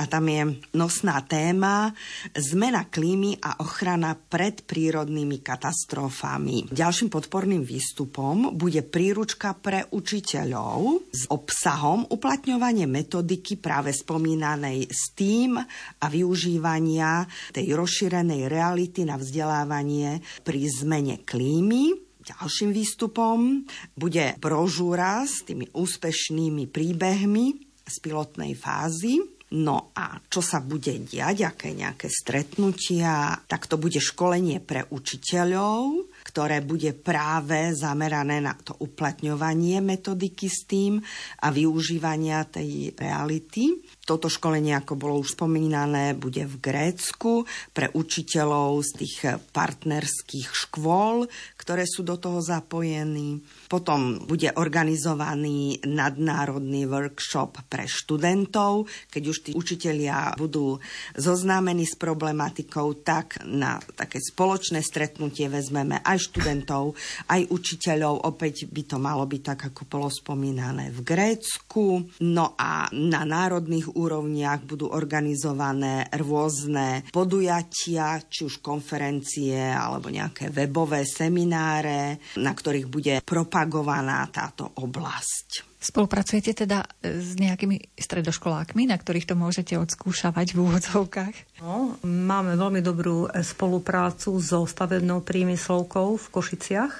[0.01, 1.93] a tam je nosná téma
[2.33, 6.73] zmena klímy a ochrana pred prírodnými katastrofami.
[6.73, 15.61] Ďalším podporným výstupom bude príručka pre učiteľov s obsahom uplatňovanie metodiky práve spomínanej STEAM
[16.01, 22.06] a využívania tej rozšírenej reality na vzdelávanie pri zmene klímy.
[22.27, 23.63] Ďalším výstupom
[23.95, 27.47] bude brožúra s tými úspešnými príbehmi
[27.87, 29.23] z pilotnej fázy.
[29.47, 36.11] No a čo sa bude diať, aké nejaké stretnutia, tak to bude školenie pre učiteľov,
[36.27, 40.99] ktoré bude práve zamerané na to uplatňovanie metodiky s tým
[41.39, 43.86] a využívania tej reality.
[44.07, 47.43] Toto školenie, ako bolo už spomínané, bude v Grécku
[47.75, 49.17] pre učiteľov z tých
[49.51, 51.27] partnerských škôl,
[51.59, 53.43] ktoré sú do toho zapojení.
[53.67, 58.87] Potom bude organizovaný nadnárodný workshop pre študentov.
[59.11, 60.79] Keď už tí učitelia budú
[61.19, 66.95] zoznámení s problematikou, tak na také spoločné stretnutie vezmeme aj študentov,
[67.31, 68.27] aj učiteľov.
[68.27, 72.07] Opäť by to malo byť tak, ako bolo spomínané v Grécku.
[72.23, 81.03] No a na národných úrovniach budú organizované rôzne podujatia, či už konferencie alebo nejaké webové
[81.03, 83.15] semináre, na ktorých bude
[83.57, 85.76] propagovaná táto oblasť.
[85.87, 91.63] Spolupracujete teda s nejakými stredoškolákmi, na ktorých to môžete odskúšavať v úvodzovkách?
[91.63, 96.93] No, máme veľmi dobrú spoluprácu so stavebnou prímyslovkou v Košiciach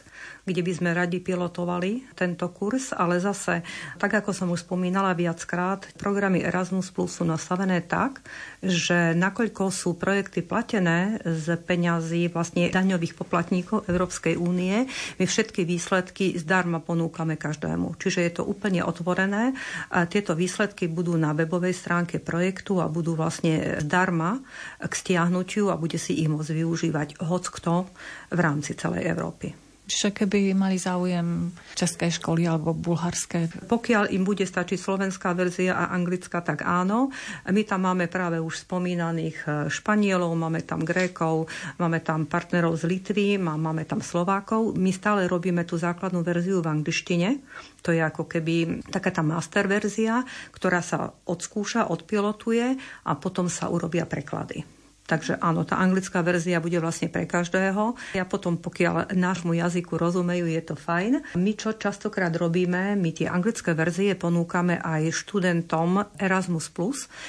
[0.47, 3.67] kde by sme radi pilotovali tento kurz, ale zase,
[3.99, 8.23] tak ako som už spomínala viackrát, programy Erasmus Plus sú nastavené tak,
[8.63, 14.87] že nakoľko sú projekty platené z peňazí vlastne daňových poplatníkov Európskej únie,
[15.19, 17.99] my všetky výsledky zdarma ponúkame každému.
[17.99, 19.53] Čiže je to úplne otvorené.
[19.93, 24.41] A tieto výsledky budú na webovej stránke projektu a budú vlastne zdarma
[24.81, 27.87] k stiahnutiu a bude si ich môcť využívať hoc kto
[28.33, 29.66] v rámci celej Európy.
[29.87, 33.47] Čiže keby mali záujem české školy alebo bulharské.
[33.71, 37.15] Pokiaľ im bude stačiť slovenská verzia a anglická, tak áno.
[37.47, 41.47] My tam máme práve už spomínaných e, Španielov, máme tam Grékov,
[41.79, 44.75] máme tam partnerov z Litvy, máme tam Slovákov.
[44.75, 47.39] My stále robíme tú základnú verziu v angličtine.
[47.87, 52.75] To je ako keby taká tá master verzia, ktorá sa odskúša, odpilotuje
[53.07, 54.76] a potom sa urobia preklady.
[55.07, 57.95] Takže áno, tá anglická verzia bude vlastne pre každého.
[58.19, 61.39] Ja potom, pokiaľ nášmu jazyku rozumejú, je to fajn.
[61.39, 66.75] My, čo častokrát robíme, my tie anglické verzie ponúkame aj študentom Erasmus+,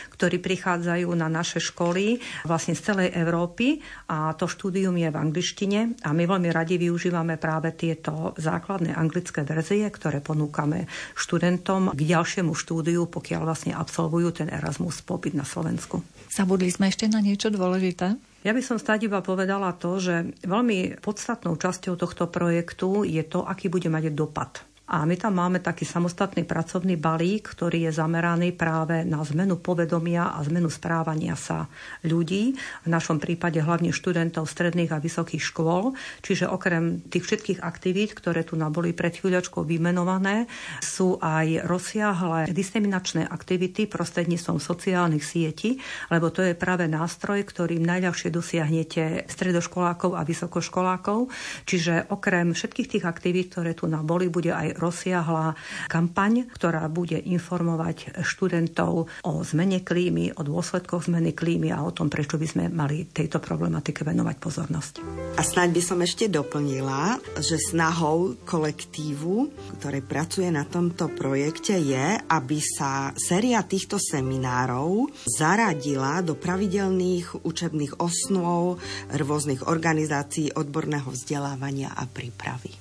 [0.10, 2.18] ktorí prichádzajú na naše školy
[2.50, 3.78] vlastne z celej Európy
[4.10, 9.46] a to štúdium je v angličtine a my veľmi radi využívame práve tieto základné anglické
[9.46, 16.17] verzie, ktoré ponúkame študentom k ďalšiemu štúdiu, pokiaľ vlastne absolvujú ten Erasmus pobyt na Slovensku.
[16.38, 18.14] Zabudli sme ešte na niečo dôležité?
[18.46, 23.42] Ja by som stáť iba povedala to, že veľmi podstatnou časťou tohto projektu je to,
[23.42, 28.56] aký bude mať dopad a my tam máme taký samostatný pracovný balík, ktorý je zameraný
[28.56, 31.68] práve na zmenu povedomia a zmenu správania sa
[32.08, 35.92] ľudí, v našom prípade hlavne študentov stredných a vysokých škôl.
[36.24, 40.48] Čiže okrem tých všetkých aktivít, ktoré tu boli pred chvíľočkou vymenované,
[40.80, 48.32] sú aj rozsiahle diseminačné aktivity prostredníctvom sociálnych sietí, lebo to je práve nástroj, ktorým najľahšie
[48.32, 51.28] dosiahnete stredoškolákov a vysokoškolákov.
[51.68, 55.58] Čiže okrem všetkých tých aktivít, ktoré tu boli, bude aj rozsiahla
[55.90, 62.08] kampaň, ktorá bude informovať študentov o zmene klímy, o dôsledkoch zmeny klímy a o tom,
[62.08, 64.94] prečo by sme mali tejto problematike venovať pozornosť.
[65.38, 69.50] A snáď by som ešte doplnila, že snahou kolektívu,
[69.82, 78.00] ktoré pracuje na tomto projekte, je, aby sa séria týchto seminárov zaradila do pravidelných učebných
[78.02, 78.82] osnov
[79.14, 82.74] rôznych organizácií odborného vzdelávania a prípravy.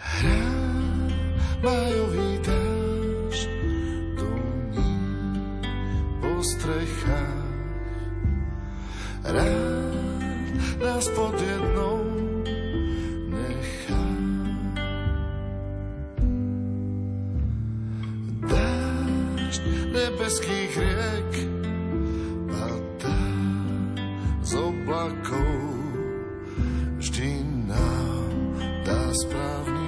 [0.00, 0.69] Hrám
[1.62, 3.50] majový dážď
[4.16, 4.96] duní
[6.20, 7.40] po strechách.
[9.24, 12.00] Rád nás pod jednou
[13.28, 14.04] nechá.
[18.48, 21.32] Dážď nebeských riek
[22.48, 23.20] padá
[24.42, 25.60] z oblakov
[26.96, 28.32] vždy nám
[28.84, 29.79] dá správny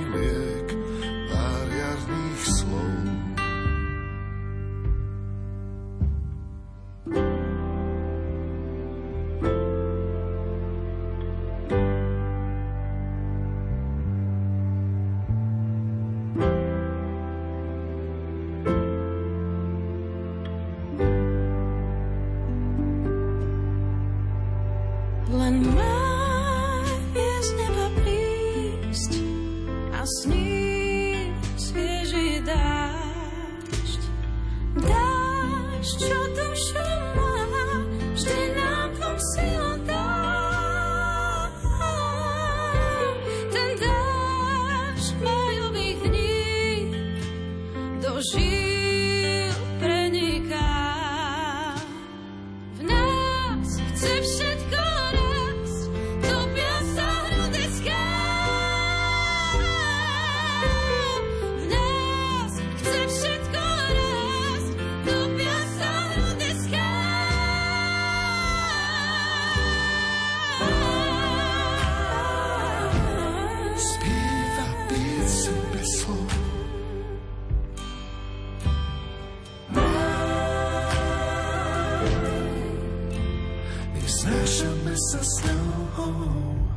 [85.12, 86.71] nechá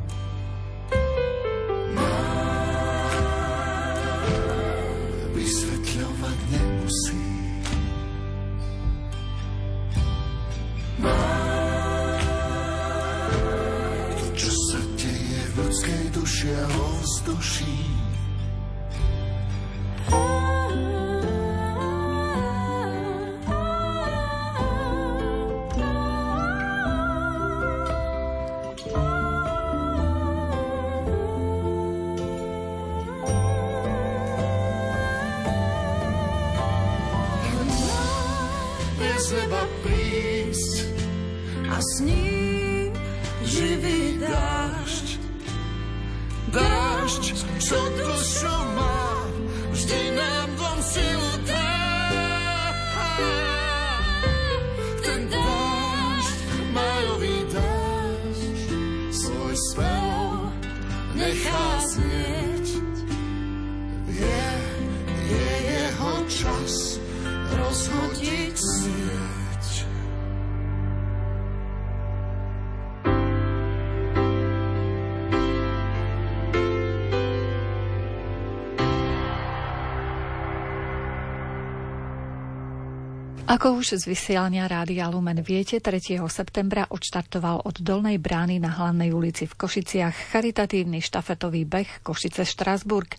[39.26, 39.65] slip
[83.56, 86.20] Ako už z vysielania Rádia Lumen viete, 3.
[86.28, 93.16] septembra odštartoval od Dolnej brány na hlavnej ulici v Košiciach charitatívny štafetový beh Košice Štrasburg.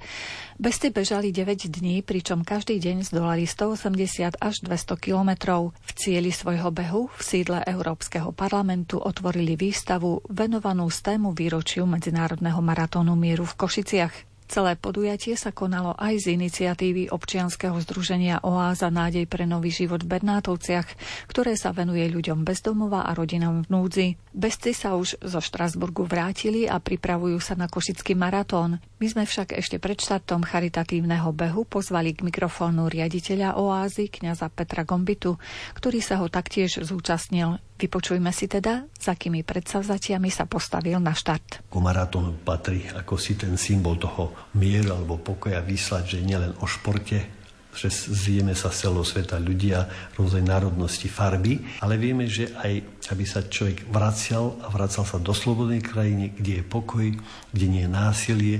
[0.61, 5.73] Besty bežali 9 dní, pričom každý deň zdolali 180 až 200 kilometrov.
[5.73, 12.61] V cieli svojho behu v sídle Európskeho parlamentu otvorili výstavu venovanú z tému výročiu Medzinárodného
[12.61, 14.36] maratónu mieru v Košiciach.
[14.47, 20.15] Celé podujatie sa konalo aj z iniciatívy občianskeho združenia Oáza nádej pre nový život v
[20.15, 20.87] Bernátovciach,
[21.27, 24.07] ktoré sa venuje ľuďom bezdomova a rodinám v núdzi.
[24.31, 28.79] Bezci sa už zo Štrasburgu vrátili a pripravujú sa na košický maratón.
[29.03, 34.87] My sme však ešte pred štartom charitatívneho behu pozvali k mikrofónu riaditeľa Oázy, kňaza Petra
[34.87, 35.35] Gombitu,
[35.75, 37.59] ktorý sa ho taktiež zúčastnil.
[37.78, 41.69] Vypočujme si teda, za akými predsavzatiami sa postavil na štart.
[41.69, 46.65] Ku maratónu patrí ako si ten symbol toho mieru alebo pokoja vyslať, že nielen o
[46.65, 47.38] športe,
[47.78, 49.86] že zjeme sa z celého sveta ľudia
[50.17, 55.32] rôznej národnosti, farby, ale vieme, že aj aby sa človek vracial a vracal sa do
[55.32, 57.05] slobodnej krajiny, kde je pokoj,
[57.53, 58.55] kde nie je násilie,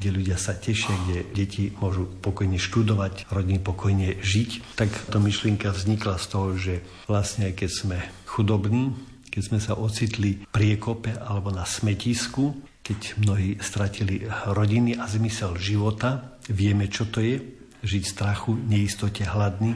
[0.00, 5.70] kde ľudia sa tešia, kde deti môžu pokojne študovať, rodiny pokojne žiť, tak tá myšlienka
[5.70, 6.74] vznikla z toho, že
[7.06, 7.98] vlastne aj keď sme
[8.32, 8.96] chudobní,
[9.28, 16.40] keď sme sa ocitli priekope alebo na smetisku, keď mnohí stratili rodiny a zmysel života,
[16.48, 17.38] vieme, čo to je,
[17.82, 19.74] žiť v strachu, neistote, hladný.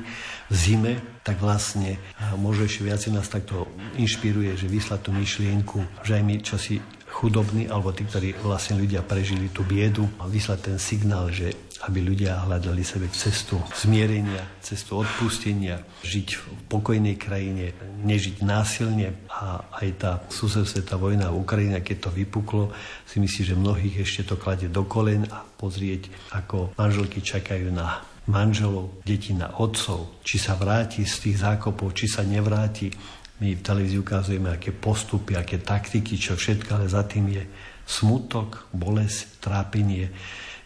[0.50, 0.92] V zime,
[1.26, 1.98] tak vlastne
[2.38, 3.66] možno ešte viac nás takto
[3.98, 6.78] inšpiruje, že vyslať tú myšlienku, že aj my časy
[7.10, 11.54] chudobní, alebo tí, ktorí vlastne ľudia prežili tú biedu, a vyslať ten signál, že
[11.84, 19.12] aby ľudia hľadali sebe cestu zmierenia, cestu odpustenia, žiť v pokojnej krajine, nežiť násilne.
[19.28, 22.72] A aj tá susedstveta vojna v Ukrajine, keď to vypuklo,
[23.04, 28.00] si myslí, že mnohých ešte to kladie do kolen a pozrieť, ako manželky čakajú na
[28.26, 32.90] manželov, deti na otcov, či sa vráti z tých zákopov, či sa nevráti.
[33.36, 37.44] My v televízii ukazujeme, aké postupy, aké taktiky, čo všetko, ale za tým je
[37.86, 40.10] smutok, bolesť, trápenie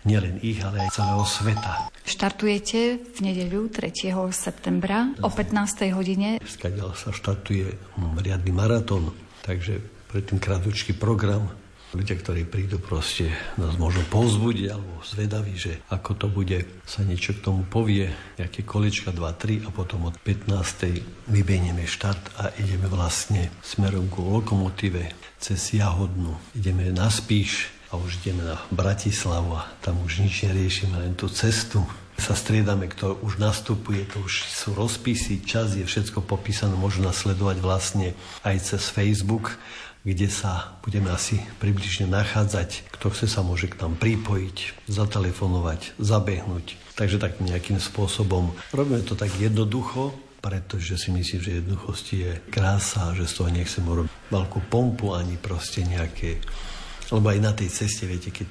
[0.05, 1.73] nielen ich, ale aj celého sveta.
[2.05, 4.13] Štartujete v nedeľu 3.
[4.33, 5.93] septembra o 15.
[5.93, 6.41] hodine.
[6.43, 9.13] Skadiaľ sa štartuje riadny maratón,
[9.45, 9.79] takže
[10.11, 11.47] pre ten krátky program
[11.91, 17.35] ľudia, ktorí prídu proste nás možno povzbudiť alebo zvedaví, že ako to bude, sa niečo
[17.35, 21.31] k tomu povie, nejaké kolečka 2-3 a potom od 15.
[21.31, 25.11] vybenieme štart a ideme vlastne smerom ku lokomotíve
[25.43, 26.39] cez Jahodnu.
[26.55, 31.27] Ideme na Spíš, a už ideme na Bratislavu a tam už nič neriešime, len tú
[31.27, 31.83] cestu
[32.21, 37.57] sa striedame, kto už nastupuje, to už sú rozpisy, čas je všetko popísané, môžu nasledovať
[37.65, 38.13] vlastne
[38.45, 39.57] aj cez Facebook,
[40.05, 42.89] kde sa budeme asi približne nachádzať.
[42.93, 46.77] Kto chce sa môže k nám pripojiť, zatelefonovať, zabehnúť.
[46.97, 53.13] Takže tak nejakým spôsobom robíme to tak jednoducho, pretože si myslím, že jednoduchosti je krása,
[53.13, 56.41] že z toho nechcem urobiť veľkú pompu ani proste nejaké
[57.11, 58.47] lebo aj na tej ceste, viete, keď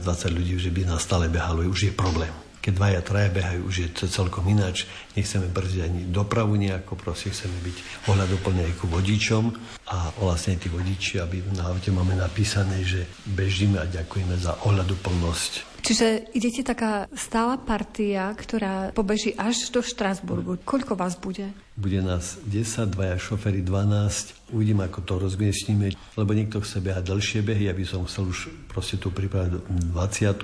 [0.00, 2.47] 15-20 ľudí už by nás stále behalo, už je problém.
[2.58, 4.84] Keď dvaja, traja behajú, už je to celkom ináč.
[5.14, 7.76] Nechceme brzdiť ani dopravu nejako, proste chceme byť
[8.10, 9.44] ohľadoplne aj ku vodičom
[9.88, 15.68] a vlastne tí vodiči, aby na aute máme napísané, že bežíme a ďakujeme za ohľadoplnosť
[15.78, 20.58] Čiže idete taká stála partia, ktorá pobeží až do Štrasburgu.
[20.66, 21.54] Koľko vás bude?
[21.78, 24.50] Bude nás 10, dvaja šoféry 12.
[24.50, 27.70] Uvidím, ako to rozmiestnime, lebo niekto chce behať dlhšie behy.
[27.70, 30.42] Ja by som chcel už proste tu pripraviť 20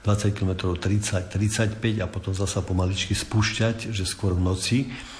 [0.00, 4.78] 20 km 30, 35 a potom zasa pomaličky spúšťať, že skôr v noci.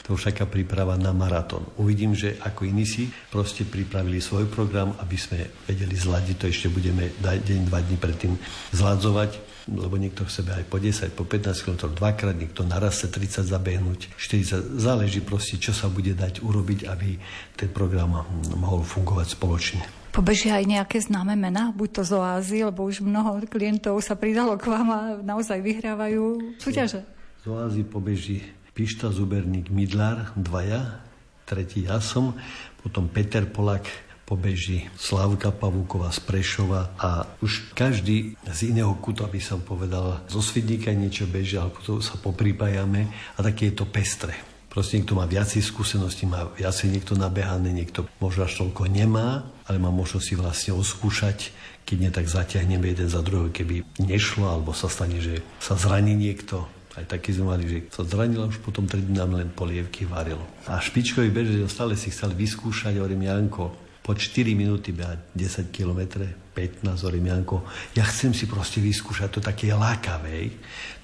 [0.08, 1.68] To už taká príprava na maratón.
[1.76, 6.36] Uvidím, že ako iní si proste pripravili svoj program, aby sme vedeli zladiť.
[6.40, 8.32] To ešte budeme deň, dva dní predtým
[8.72, 13.12] zladzovať lebo niekto chce aj po 10, po 15 km dvakrát, niekto naraz chce
[13.46, 17.14] 30 zabehnúť, 40, záleží proste, čo sa bude dať urobiť, aby
[17.54, 18.24] ten program
[18.58, 19.99] mohol fungovať spoločne.
[20.10, 24.58] Pobežia aj nejaké známe mená, buď to z oázy, lebo už mnoho klientov sa pridalo
[24.58, 27.06] k vám a naozaj vyhrávajú súťaže.
[27.40, 28.42] Z oázy pobeží
[28.74, 31.00] Pišta Zuberník Midlar, dvaja,
[31.46, 32.34] tretí ja som,
[32.82, 33.86] potom Peter Polak,
[34.26, 40.38] pobeží Slavka Pavúková z Prešova a už každý z iného kuta by som povedal, zo
[40.38, 44.30] Svidníka niečo beží, alebo to sa poprípajame a také je to pestre.
[44.70, 49.78] Proste niekto má viacej skúseností, má viacej niekto nabehané, niekto možno až toľko nemá, ale
[49.78, 51.54] má možnosť si vlastne oskúšať,
[51.86, 56.18] keď nie tak zatiahneme jeden za druhého, keby nešlo, alebo sa stane, že sa zraní
[56.18, 56.66] niekto,
[56.98, 60.42] Aj taký sme mali, že sa zranila, už potom 3 dní nám len polievky varilo.
[60.66, 63.70] A špičkový bežec stále si chcel vyskúšať, hovorím, Janko,
[64.02, 67.62] po 4 minúty behať 10 km, 15, hovorím, Janko,
[67.94, 70.50] ja chcem si proste vyskúšať to také lákavé.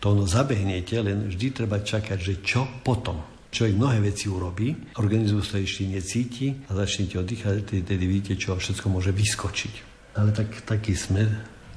[0.02, 5.48] To ono zabehnete, len vždy treba čakať, že čo potom človek mnohé veci urobí, organizmus
[5.48, 9.96] sa ešte necíti a začnete oddychať, tedy vidíte, čo všetko môže vyskočiť.
[10.20, 11.24] Ale tak, taký sme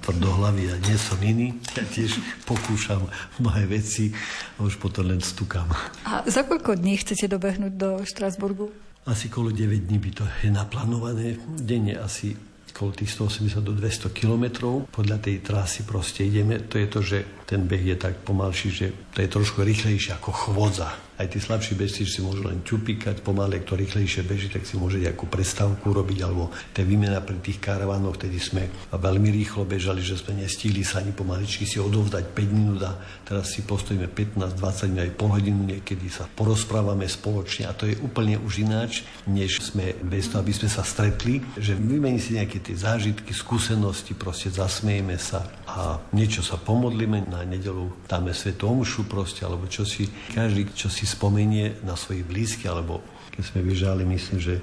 [0.04, 1.56] tvrdohlavý a nie som iný.
[1.76, 3.08] Ja tiež pokúšam
[3.40, 4.12] mnohé veci
[4.60, 5.72] a už potom len stukám.
[6.04, 8.72] A za koľko dní chcete dobehnúť do Štrasburgu?
[9.08, 11.40] Asi kolo 9 dní by to je naplánované.
[11.56, 12.36] Denne asi
[12.80, 14.88] okolo tých 180 do 200 kilometrov.
[14.88, 16.64] Podľa tej trasy proste ideme.
[16.72, 17.18] To je to, že
[17.50, 20.94] ten beh je tak pomalší, že to je trošku rýchlejšie ako chvodza.
[21.20, 25.04] Aj tí slabší bežci si môžu len čupikať pomaly, kto rýchlejšie beží, tak si môže
[25.04, 30.16] nejakú prestávku robiť, alebo tie výmena pri tých karavanoch, vtedy sme veľmi rýchlo bežali, že
[30.16, 32.96] sme nestihli sa ani pomaličky si odovzdať 5 minút a
[33.28, 38.00] teraz si postojíme 15-20 minút, aj pol hodinu niekedy sa porozprávame spoločne a to je
[38.00, 42.64] úplne už ináč, než sme bez toho, aby sme sa stretli, že vymení si nejaké
[42.64, 49.06] tie zážitky, skúsenosti, proste zasmejeme sa a niečo sa pomodlíme na nedelu, dáme svetu omšu
[49.06, 53.04] proste, alebo čo si, každý, čo si spomenie na svojich blízky, alebo
[53.36, 54.56] keď sme vyžali, myslím, že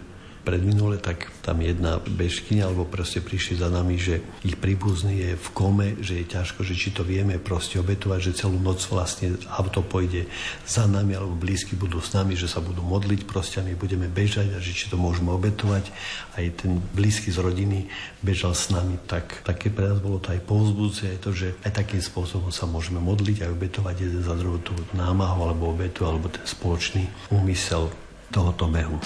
[0.47, 5.49] predminule, tak tam jedna bežkyňa, alebo proste prišli za nami, že ich príbuzný je v
[5.51, 9.83] kome, že je ťažko, že či to vieme proste obetovať, že celú noc vlastne auto
[9.83, 10.31] pôjde
[10.63, 14.07] za nami, alebo blízky budú s nami, že sa budú modliť proste a my budeme
[14.07, 15.91] bežať a že či to môžeme obetovať.
[16.39, 17.91] Aj ten blízky z rodiny
[18.23, 21.75] bežal s nami, tak také pre nás bolo to aj povzbudce, aj to, že aj
[21.75, 26.31] takým spôsobom sa môžeme modliť a obetovať jeden za druhú tú námahu alebo obetu, alebo
[26.31, 27.91] ten spoločný úmysel
[28.31, 29.03] tohoto behu.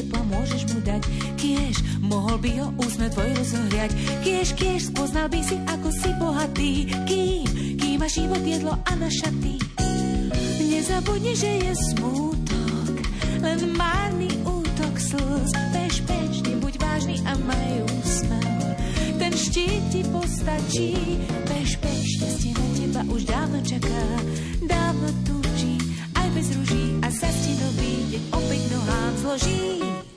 [0.00, 1.02] Zo svojho tepla môžeš mu dať.
[1.36, 3.90] Kiež, mohol by ho úsme tvoj rozohriať.
[4.24, 6.72] Kiež, kiež, spoznal by si ako si bohatý.
[7.04, 7.44] Kým,
[7.76, 9.60] kým ma život jedlo a na šaty
[10.70, 12.94] Nezabudni, že je smútok,
[13.44, 15.52] len márny útok slz.
[15.76, 18.64] Bež, bež, nebuď vážny a maj úsmev.
[19.20, 21.20] Ten štít ti postačí,
[21.52, 24.02] bež, bež, šťastie na teba už dávno čaká,
[24.64, 25.76] dávno túži,
[26.16, 26.89] aj bez ruží
[29.20, 30.09] zloží.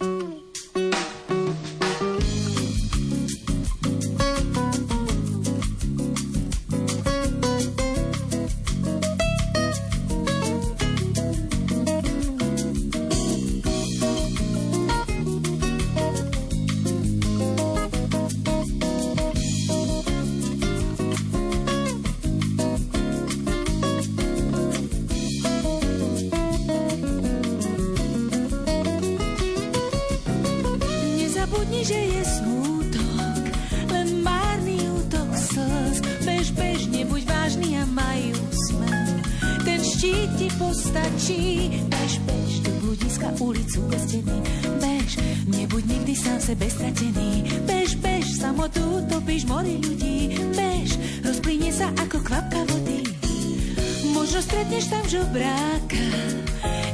[55.34, 56.06] Žobráka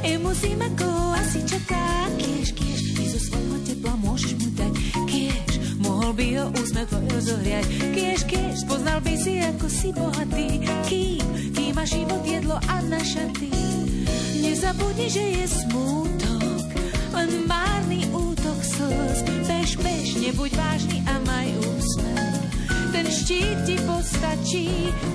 [0.02, 4.72] Emu zima ko asi čaká Kiež, kiež, ty zo svojho tepla môžeš mu dať
[5.04, 7.64] Kiež, mohol by ho úsmev tvoj rozohriať.
[7.92, 10.48] Kiež, kiež, spoznal by si ako si bohatý.
[10.88, 13.52] Kým, kým má život jedlo a na šaty.
[14.40, 16.64] Nezabudni, že je smútok
[17.12, 19.18] Len márny útok slz.
[19.44, 22.40] Bež, bež, nebuď vážny a maj úsmev.
[22.88, 24.68] Ten štít ti postačí.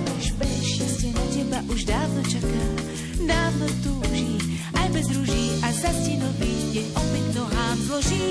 [0.06, 2.75] Bež, bež, šťastie na teba už dávno čaká
[3.26, 4.38] dávno túži,
[4.78, 8.26] aj bez ruží a zasti nový deň opäť nohám zloží.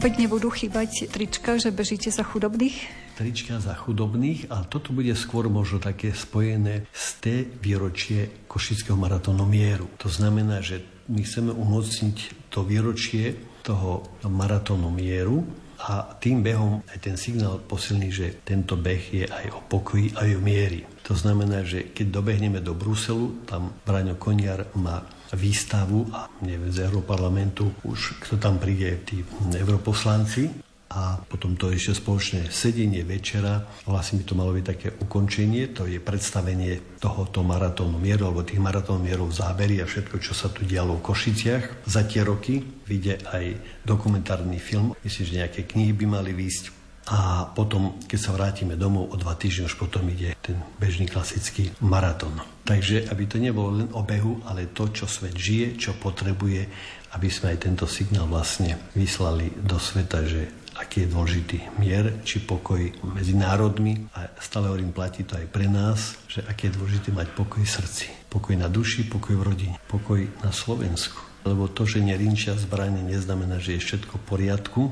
[0.00, 2.88] Opäť nebudú chýbať trička, že bežíte za chudobných?
[3.20, 9.44] Trička za chudobných a toto bude skôr možno také spojené s té výročie Košického maratónu
[9.44, 9.92] mieru.
[10.00, 10.80] To znamená, že
[11.12, 15.44] my chceme umocniť to výročie toho maratónu mieru
[15.80, 20.28] a tým behom aj ten signál posilní, že tento beh je aj o pokoji, aj
[20.36, 20.84] o miery.
[21.08, 25.00] To znamená, že keď dobehneme do Bruselu, tam Braňo Koniar má
[25.32, 29.22] výstavu a neviem, z Európarlamentu už kto tam príde, tí
[29.54, 33.62] europoslanci, a potom to ešte spoločné sedenie večera.
[33.86, 38.58] Vlastne by to malo byť také ukončenie, to je predstavenie tohoto maratónu mieru alebo tých
[38.58, 41.86] maratónov mierov zábery a všetko, čo sa tu dialo v Košiciach.
[41.86, 42.58] Za tie roky
[42.90, 43.44] vyjde aj
[43.86, 46.80] dokumentárny film, myslím, že nejaké knihy by mali výjsť
[47.10, 51.72] a potom, keď sa vrátime domov o dva týždne, už potom ide ten bežný klasický
[51.82, 52.38] maratón.
[52.62, 56.70] Takže, aby to nebolo len o behu, ale to, čo svet žije, čo potrebuje,
[57.10, 62.40] aby sme aj tento signál vlastne vyslali do sveta, že aký je dôležitý mier či
[62.40, 62.80] pokoj
[63.12, 67.36] medzi národmi a stále hovorím, platí to aj pre nás, že aký je dôležité mať
[67.36, 68.08] pokoj v srdci.
[68.32, 73.56] Pokoj na duši, pokoj v rodine, pokoj na Slovensku lebo to, že nerinčia zbranie, neznamená,
[73.56, 74.82] že je všetko v poriadku.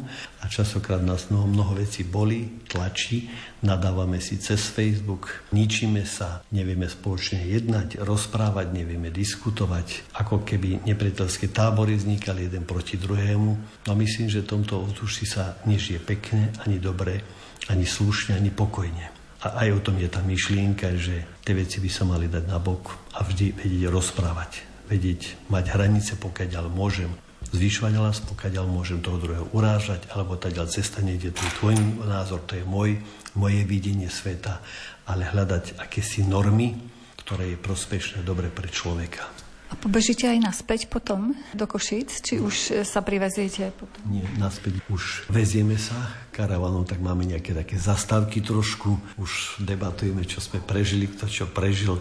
[0.41, 3.29] A časokrát nás mnoho, mnoho vecí boli, tlačí,
[3.61, 11.53] nadávame si cez Facebook, ničíme sa, nevieme spoločne jednať, rozprávať, nevieme diskutovať, ako keby nepriateľské
[11.53, 13.51] tábory vznikali jeden proti druhému.
[13.85, 17.21] No myslím, že v tomto ovzduši sa nežije pekne, ani dobre,
[17.69, 19.11] ani slušne, ani pokojne.
[19.39, 22.59] A aj o tom je tá myšlienka, že tie veci by sa mali dať na
[22.59, 27.13] bok a vždy vedieť rozprávať vedieť mať hranice, pokiaľ môžem
[27.53, 31.75] zvyšovať hlas, pokiaľ môžem toho druhého urážať, alebo tá ďalej cesta niekde, to je tvoj
[32.05, 33.01] názor, to je môj,
[33.39, 34.61] moje videnie sveta,
[35.09, 36.77] ale hľadať akési normy,
[37.25, 39.25] ktoré je prospešné, dobre pre človeka.
[39.69, 42.25] A pobežíte aj naspäť potom do Košíc?
[42.25, 44.01] Či už sa priveziete potom?
[44.09, 45.93] Nie, naspäť už vezieme sa
[46.33, 48.97] karavanom, tak máme nejaké také zastávky trošku.
[49.21, 52.01] Už debatujeme, čo sme prežili, kto čo prežil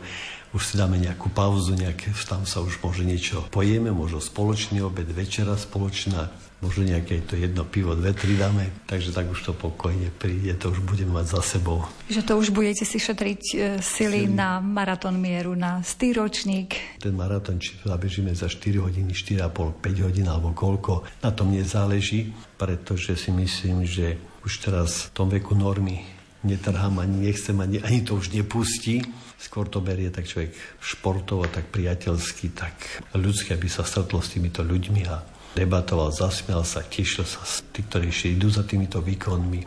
[0.57, 5.05] už si dáme nejakú pauzu, nejaké, tam sa už môže niečo pojeme, možno spoločný obed,
[5.13, 6.33] večera spoločná,
[6.65, 10.73] možno nejaké to jedno pivo, dve, tri dáme, takže tak už to pokojne príde, to
[10.73, 11.85] už budeme mať za sebou.
[12.09, 14.33] Že to už budete si šetriť e, sily Sily.
[14.33, 16.97] na maratón mieru, na stýročník.
[16.97, 22.33] Ten maratón, či zabežíme za 4 hodiny, 4,5, 5 hodín alebo koľko, na tom nezáleží,
[22.57, 28.01] pretože si myslím, že už teraz v tom veku normy netrhám, ani nechcem, ani, ani
[28.05, 29.01] to už nepustí.
[29.37, 32.73] Skôr to berie tak človek športovo, tak priateľsky, tak
[33.13, 35.21] ľudské, aby sa stretlo s týmito ľuďmi a
[35.53, 39.61] debatoval, zasmial sa, tešil sa z tých, ktorí ešte idú za týmito výkonmi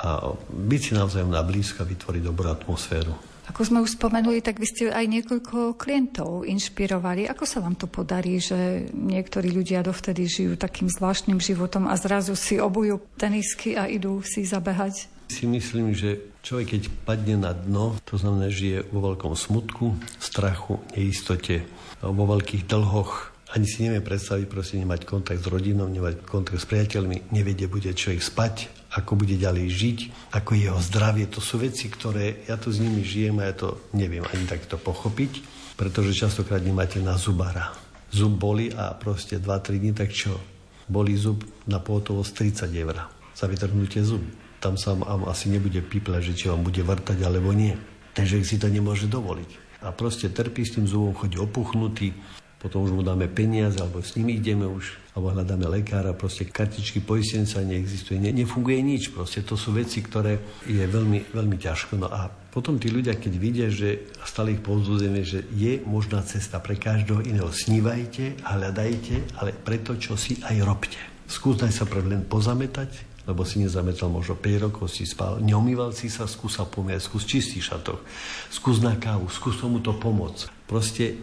[0.00, 3.12] a byť si navzájom na blízko a vytvoriť dobrú atmosféru.
[3.50, 7.26] Ako sme už spomenuli, tak vy ste aj niekoľko klientov inšpirovali.
[7.26, 12.38] Ako sa vám to podarí, že niektorí ľudia dovtedy žijú takým zvláštnym životom a zrazu
[12.38, 15.19] si obujú tenisky a idú si zabehať?
[15.30, 19.94] Si myslím, že človek, keď padne na dno, to znamená, že je vo veľkom smutku,
[20.18, 21.62] strachu, neistote,
[22.02, 26.66] vo veľkých dlhoch, ani si nevie predstaviť, proste nemať kontakt s rodinou, nemať kontakt s
[26.66, 28.54] priateľmi, nevedie, bude človek spať,
[28.98, 29.98] ako bude ďalej žiť,
[30.34, 31.30] ako jeho zdravie.
[31.30, 34.82] To sú veci, ktoré ja tu s nimi žijem a ja to neviem ani takto
[34.82, 35.46] pochopiť,
[35.78, 37.70] pretože častokrát nemáte na zubára.
[38.10, 40.34] Zub boli a proste 2-3 dní, tak čo?
[40.90, 42.98] Boli zub na pohotovosť 30 eur
[43.30, 47.50] za vytrhnutie zubu tam sa vám asi nebude pípľať, že či vám bude vrtať alebo
[47.56, 47.74] nie.
[48.12, 49.80] Ten si to nemôže dovoliť.
[49.80, 52.12] A proste trpí s tým zubom, chodí opuchnutý,
[52.60, 57.00] potom už mu dáme peniaze, alebo s nimi ideme už, alebo hľadáme lekára, proste kartičky
[57.00, 60.36] poistenca neexistuje, ne, nefunguje nič, proste to sú veci, ktoré
[60.68, 61.96] je veľmi, veľmi ťažko.
[61.96, 66.60] No a potom tí ľudia, keď vidia, že stále ich povzbudzujeme, že je možná cesta
[66.60, 71.00] pre každého iného, snívajte a hľadajte, ale preto, čo si aj robte.
[71.32, 76.08] Skúsnaj sa pre len pozametať, lebo si nezametal možno 5 rokov, si spal, neomýval si
[76.08, 78.00] sa, skús sa pomieť, skús čistý šatok,
[78.48, 80.48] skús na kávu, skús tomu to pomôcť.
[80.64, 81.18] Proste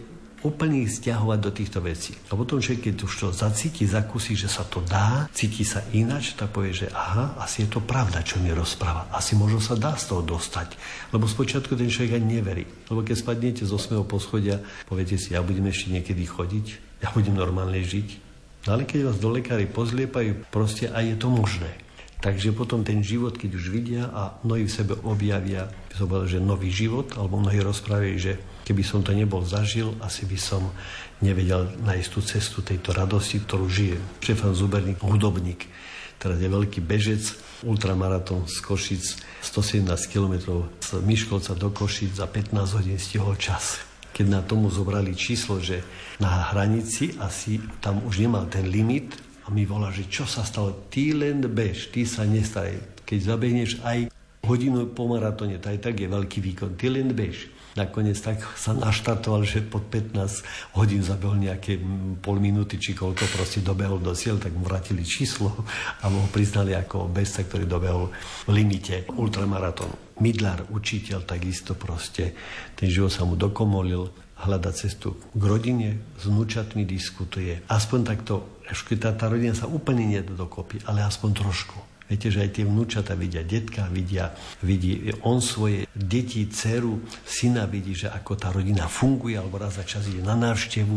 [0.46, 2.14] úplne ich stiahovať do týchto vecí.
[2.30, 6.38] A potom človek, keď už to zacíti, zakúsi, že sa to dá, cíti sa ináč,
[6.38, 9.10] tak povie, že aha, asi je to pravda, čo mi rozpráva.
[9.10, 10.78] Asi možno sa dá z toho dostať.
[11.10, 12.64] Lebo spočiatku ten človek ani neverí.
[12.86, 13.98] Lebo keď spadnete z 8.
[14.06, 16.66] poschodia, poviete si, ja budem ešte niekedy chodiť,
[17.02, 18.08] ja budem normálne žiť.
[18.66, 21.87] No ale keď vás do lekári pozliepajú, proste aj je to možné.
[22.18, 26.26] Takže potom ten život, keď už vidia a mnohí v sebe objavia, by som povedal,
[26.26, 28.32] že nový život, alebo mnohí rozprávajú, že
[28.66, 30.66] keby som to nebol zažil, asi by som
[31.22, 33.96] nevedel nájsť tú cestu tejto radosti, ktorú žije.
[34.18, 35.70] Štefan Zuberník, hudobník,
[36.18, 37.22] teraz je veľký bežec,
[37.62, 39.04] ultramaratón z Košic,
[39.46, 45.14] 117 km z Miškolca do Košic za 15 hodín stihol čas keď na tomu zobrali
[45.14, 45.78] číslo, že
[46.18, 49.14] na hranici asi tam už nemal ten limit
[49.48, 52.84] a mi volá, že čo sa stalo, ty len bež, ty sa nestaraj.
[53.08, 54.12] Keď zabehneš aj
[54.44, 57.48] hodinu po maratóne, to aj tak je veľký výkon, ty len bež.
[57.72, 61.80] Nakoniec tak sa naštartoval, že pod 15 hodín zabehol nejaké
[62.20, 65.64] pol minúty, či koľko proste dobehol do cieľ, tak mu vrátili číslo
[66.02, 68.12] a mu ho priznali ako bezca, ktorý dobehol
[68.44, 70.20] v limite ultramaratónu.
[70.20, 72.36] Midlar, učiteľ, takisto proste,
[72.74, 74.10] ten život sa mu dokomolil,
[74.44, 77.62] hľada cestu k rodine, s vnúčatmi diskutuje.
[77.66, 81.78] Aspoň takto, keď tá, tá rodina sa úplne nie dokopy, ale aspoň trošku.
[82.08, 84.32] Viete, že aj tie vnúčata vidia detka, vidia,
[84.64, 89.84] vidí on svoje deti, dceru, syna vidí, že ako tá rodina funguje, alebo raz za
[89.84, 90.96] čas ide na návštevu.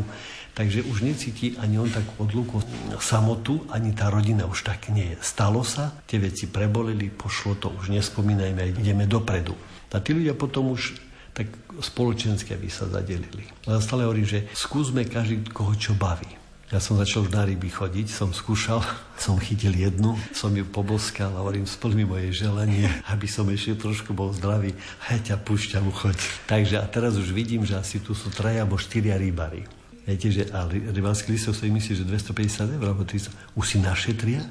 [0.56, 2.64] Takže už necíti ani on tak odluku
[3.04, 5.18] samotu, ani tá rodina už tak nie je.
[5.20, 9.56] Stalo sa, tie veci prebolili, pošlo to, už nespomínajme, ideme dopredu.
[9.92, 11.11] A tí ľudia potom už
[11.42, 11.50] tak
[11.82, 13.50] spoločenské by sa zadelili.
[13.66, 16.30] Ale stále hovorím, že skúsme každý, koho čo baví.
[16.72, 18.80] Ja som začal už na ryby chodiť, som skúšal,
[19.20, 23.76] som chytil jednu, som ju poboskal a hovorím, splň mi moje želanie, aby som ešte
[23.76, 24.72] trošku bol zdravý.
[25.10, 26.16] A ja ťa púšťam, choď.
[26.48, 29.68] Takže a teraz už vidím, že asi tu sú traja alebo štyria rybári.
[30.02, 34.42] Viete, že a rybársky listov si myslí, že 250 eur alebo 300, už si našetria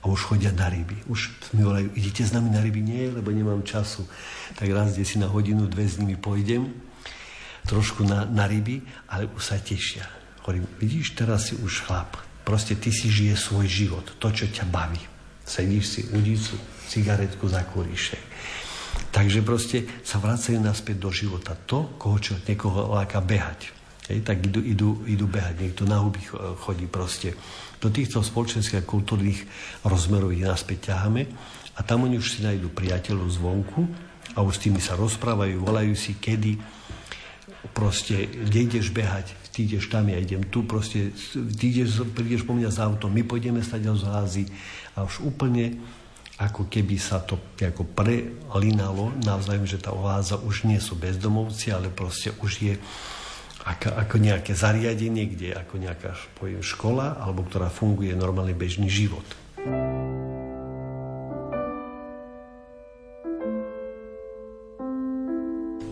[0.00, 0.96] a už chodia na ryby.
[1.06, 2.80] Už mi volajú, idete s nami na ryby?
[2.80, 4.08] Nie, lebo nemám času.
[4.56, 6.72] Tak raz, kde si na hodinu, dve s nimi pôjdem,
[7.68, 8.80] trošku na, na ryby,
[9.12, 12.16] ale už sa tešia Hovorím, vidíš, teraz si už chlap.
[12.48, 15.00] Proste ty si žije svoj život, to, čo ťa baví.
[15.44, 16.56] Sedíš si udicu,
[16.88, 18.16] cigaretku zakúriš.
[19.12, 21.52] Takže proste sa vracajú naspäť do života.
[21.68, 23.79] To, koho čo niekoho láka behať.
[24.10, 25.62] Hej, tak idú, idú, idú behať.
[25.62, 26.18] Niekto na huby
[26.66, 27.38] chodí proste.
[27.78, 29.46] Do týchto spoločenských a kultúrnych
[29.86, 31.30] rozmerov ich naspäť ťaháme
[31.78, 33.86] a tam oni už si nájdú priateľov zvonku
[34.34, 36.58] a už s tými sa rozprávajú, volajú si, kedy
[37.70, 41.14] proste, kde ideš behať, ty ideš tam, ja idem tu, proste,
[41.54, 44.44] ty ideš, prídeš po mňa s autom, my pôjdeme stať z házy
[44.98, 45.78] a už úplne
[46.40, 51.92] ako keby sa to ako prelinalo navzájom, že tá oáza už nie sú bezdomovci, ale
[51.92, 52.74] proste už je
[53.64, 59.24] ako, ako nejaké zariadenie, kde ako nejaká poviem, škola, alebo ktorá funguje normálny bežný život.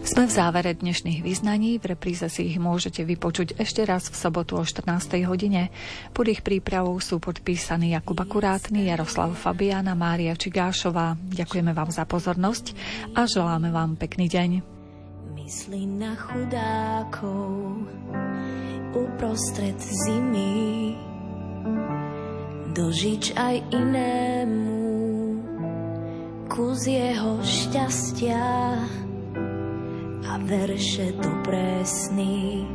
[0.09, 4.57] Sme v závere dnešných vyznaní, v repríze si ich môžete vypočuť ešte raz v sobotu
[4.57, 5.21] o 14.
[5.29, 5.69] hodine.
[6.17, 11.13] Pod ich prípravou sú podpísaní Jakub Akurátny, Jaroslav Fabiana, Mária Čigášová.
[11.15, 12.73] Ďakujeme vám za pozornosť
[13.15, 14.78] a želáme vám pekný deň.
[15.49, 17.89] Myslí na chudákov
[18.93, 20.93] uprostred zimy
[22.77, 24.77] dožič aj inému
[26.53, 28.45] kus jeho šťastia
[30.29, 32.69] a verše tu presný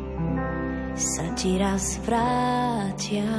[0.98, 3.30] sa ti raz vrátia.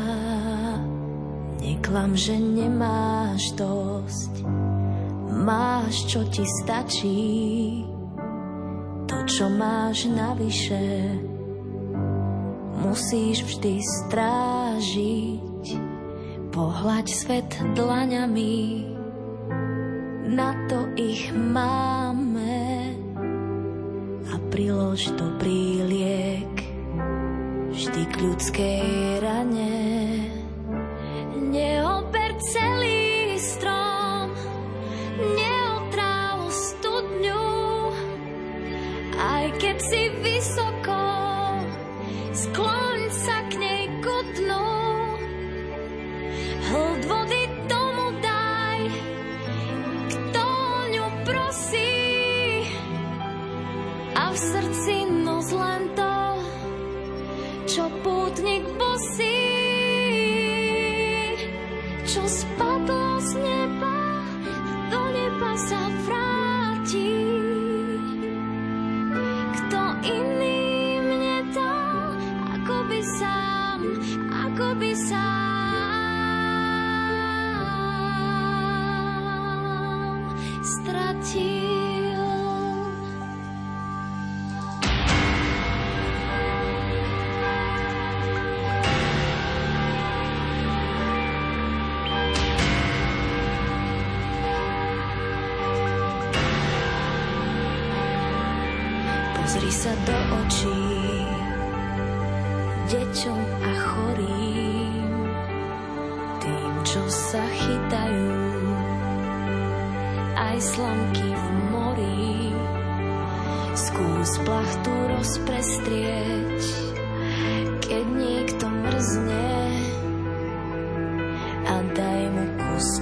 [1.58, 4.46] Neklam, že nemáš dosť,
[5.26, 7.82] máš, čo ti stačí,
[9.04, 11.16] to, čo máš navyše,
[12.84, 15.66] musíš vždy strážiť.
[16.54, 18.86] Pohľaď svet dlaňami,
[20.30, 22.94] na to ich máme
[24.30, 26.54] a prilož dobrý liek
[27.74, 28.86] vždy k ľudskej
[29.18, 29.74] rane.
[31.50, 32.93] Neober celý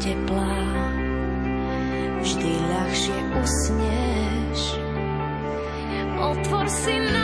[0.02, 0.50] kus tepla.
[2.22, 4.60] Vždy ľahšie usneš,
[6.22, 7.21] Otvor si náručie,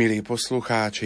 [0.00, 0.96] Milí poslucháči,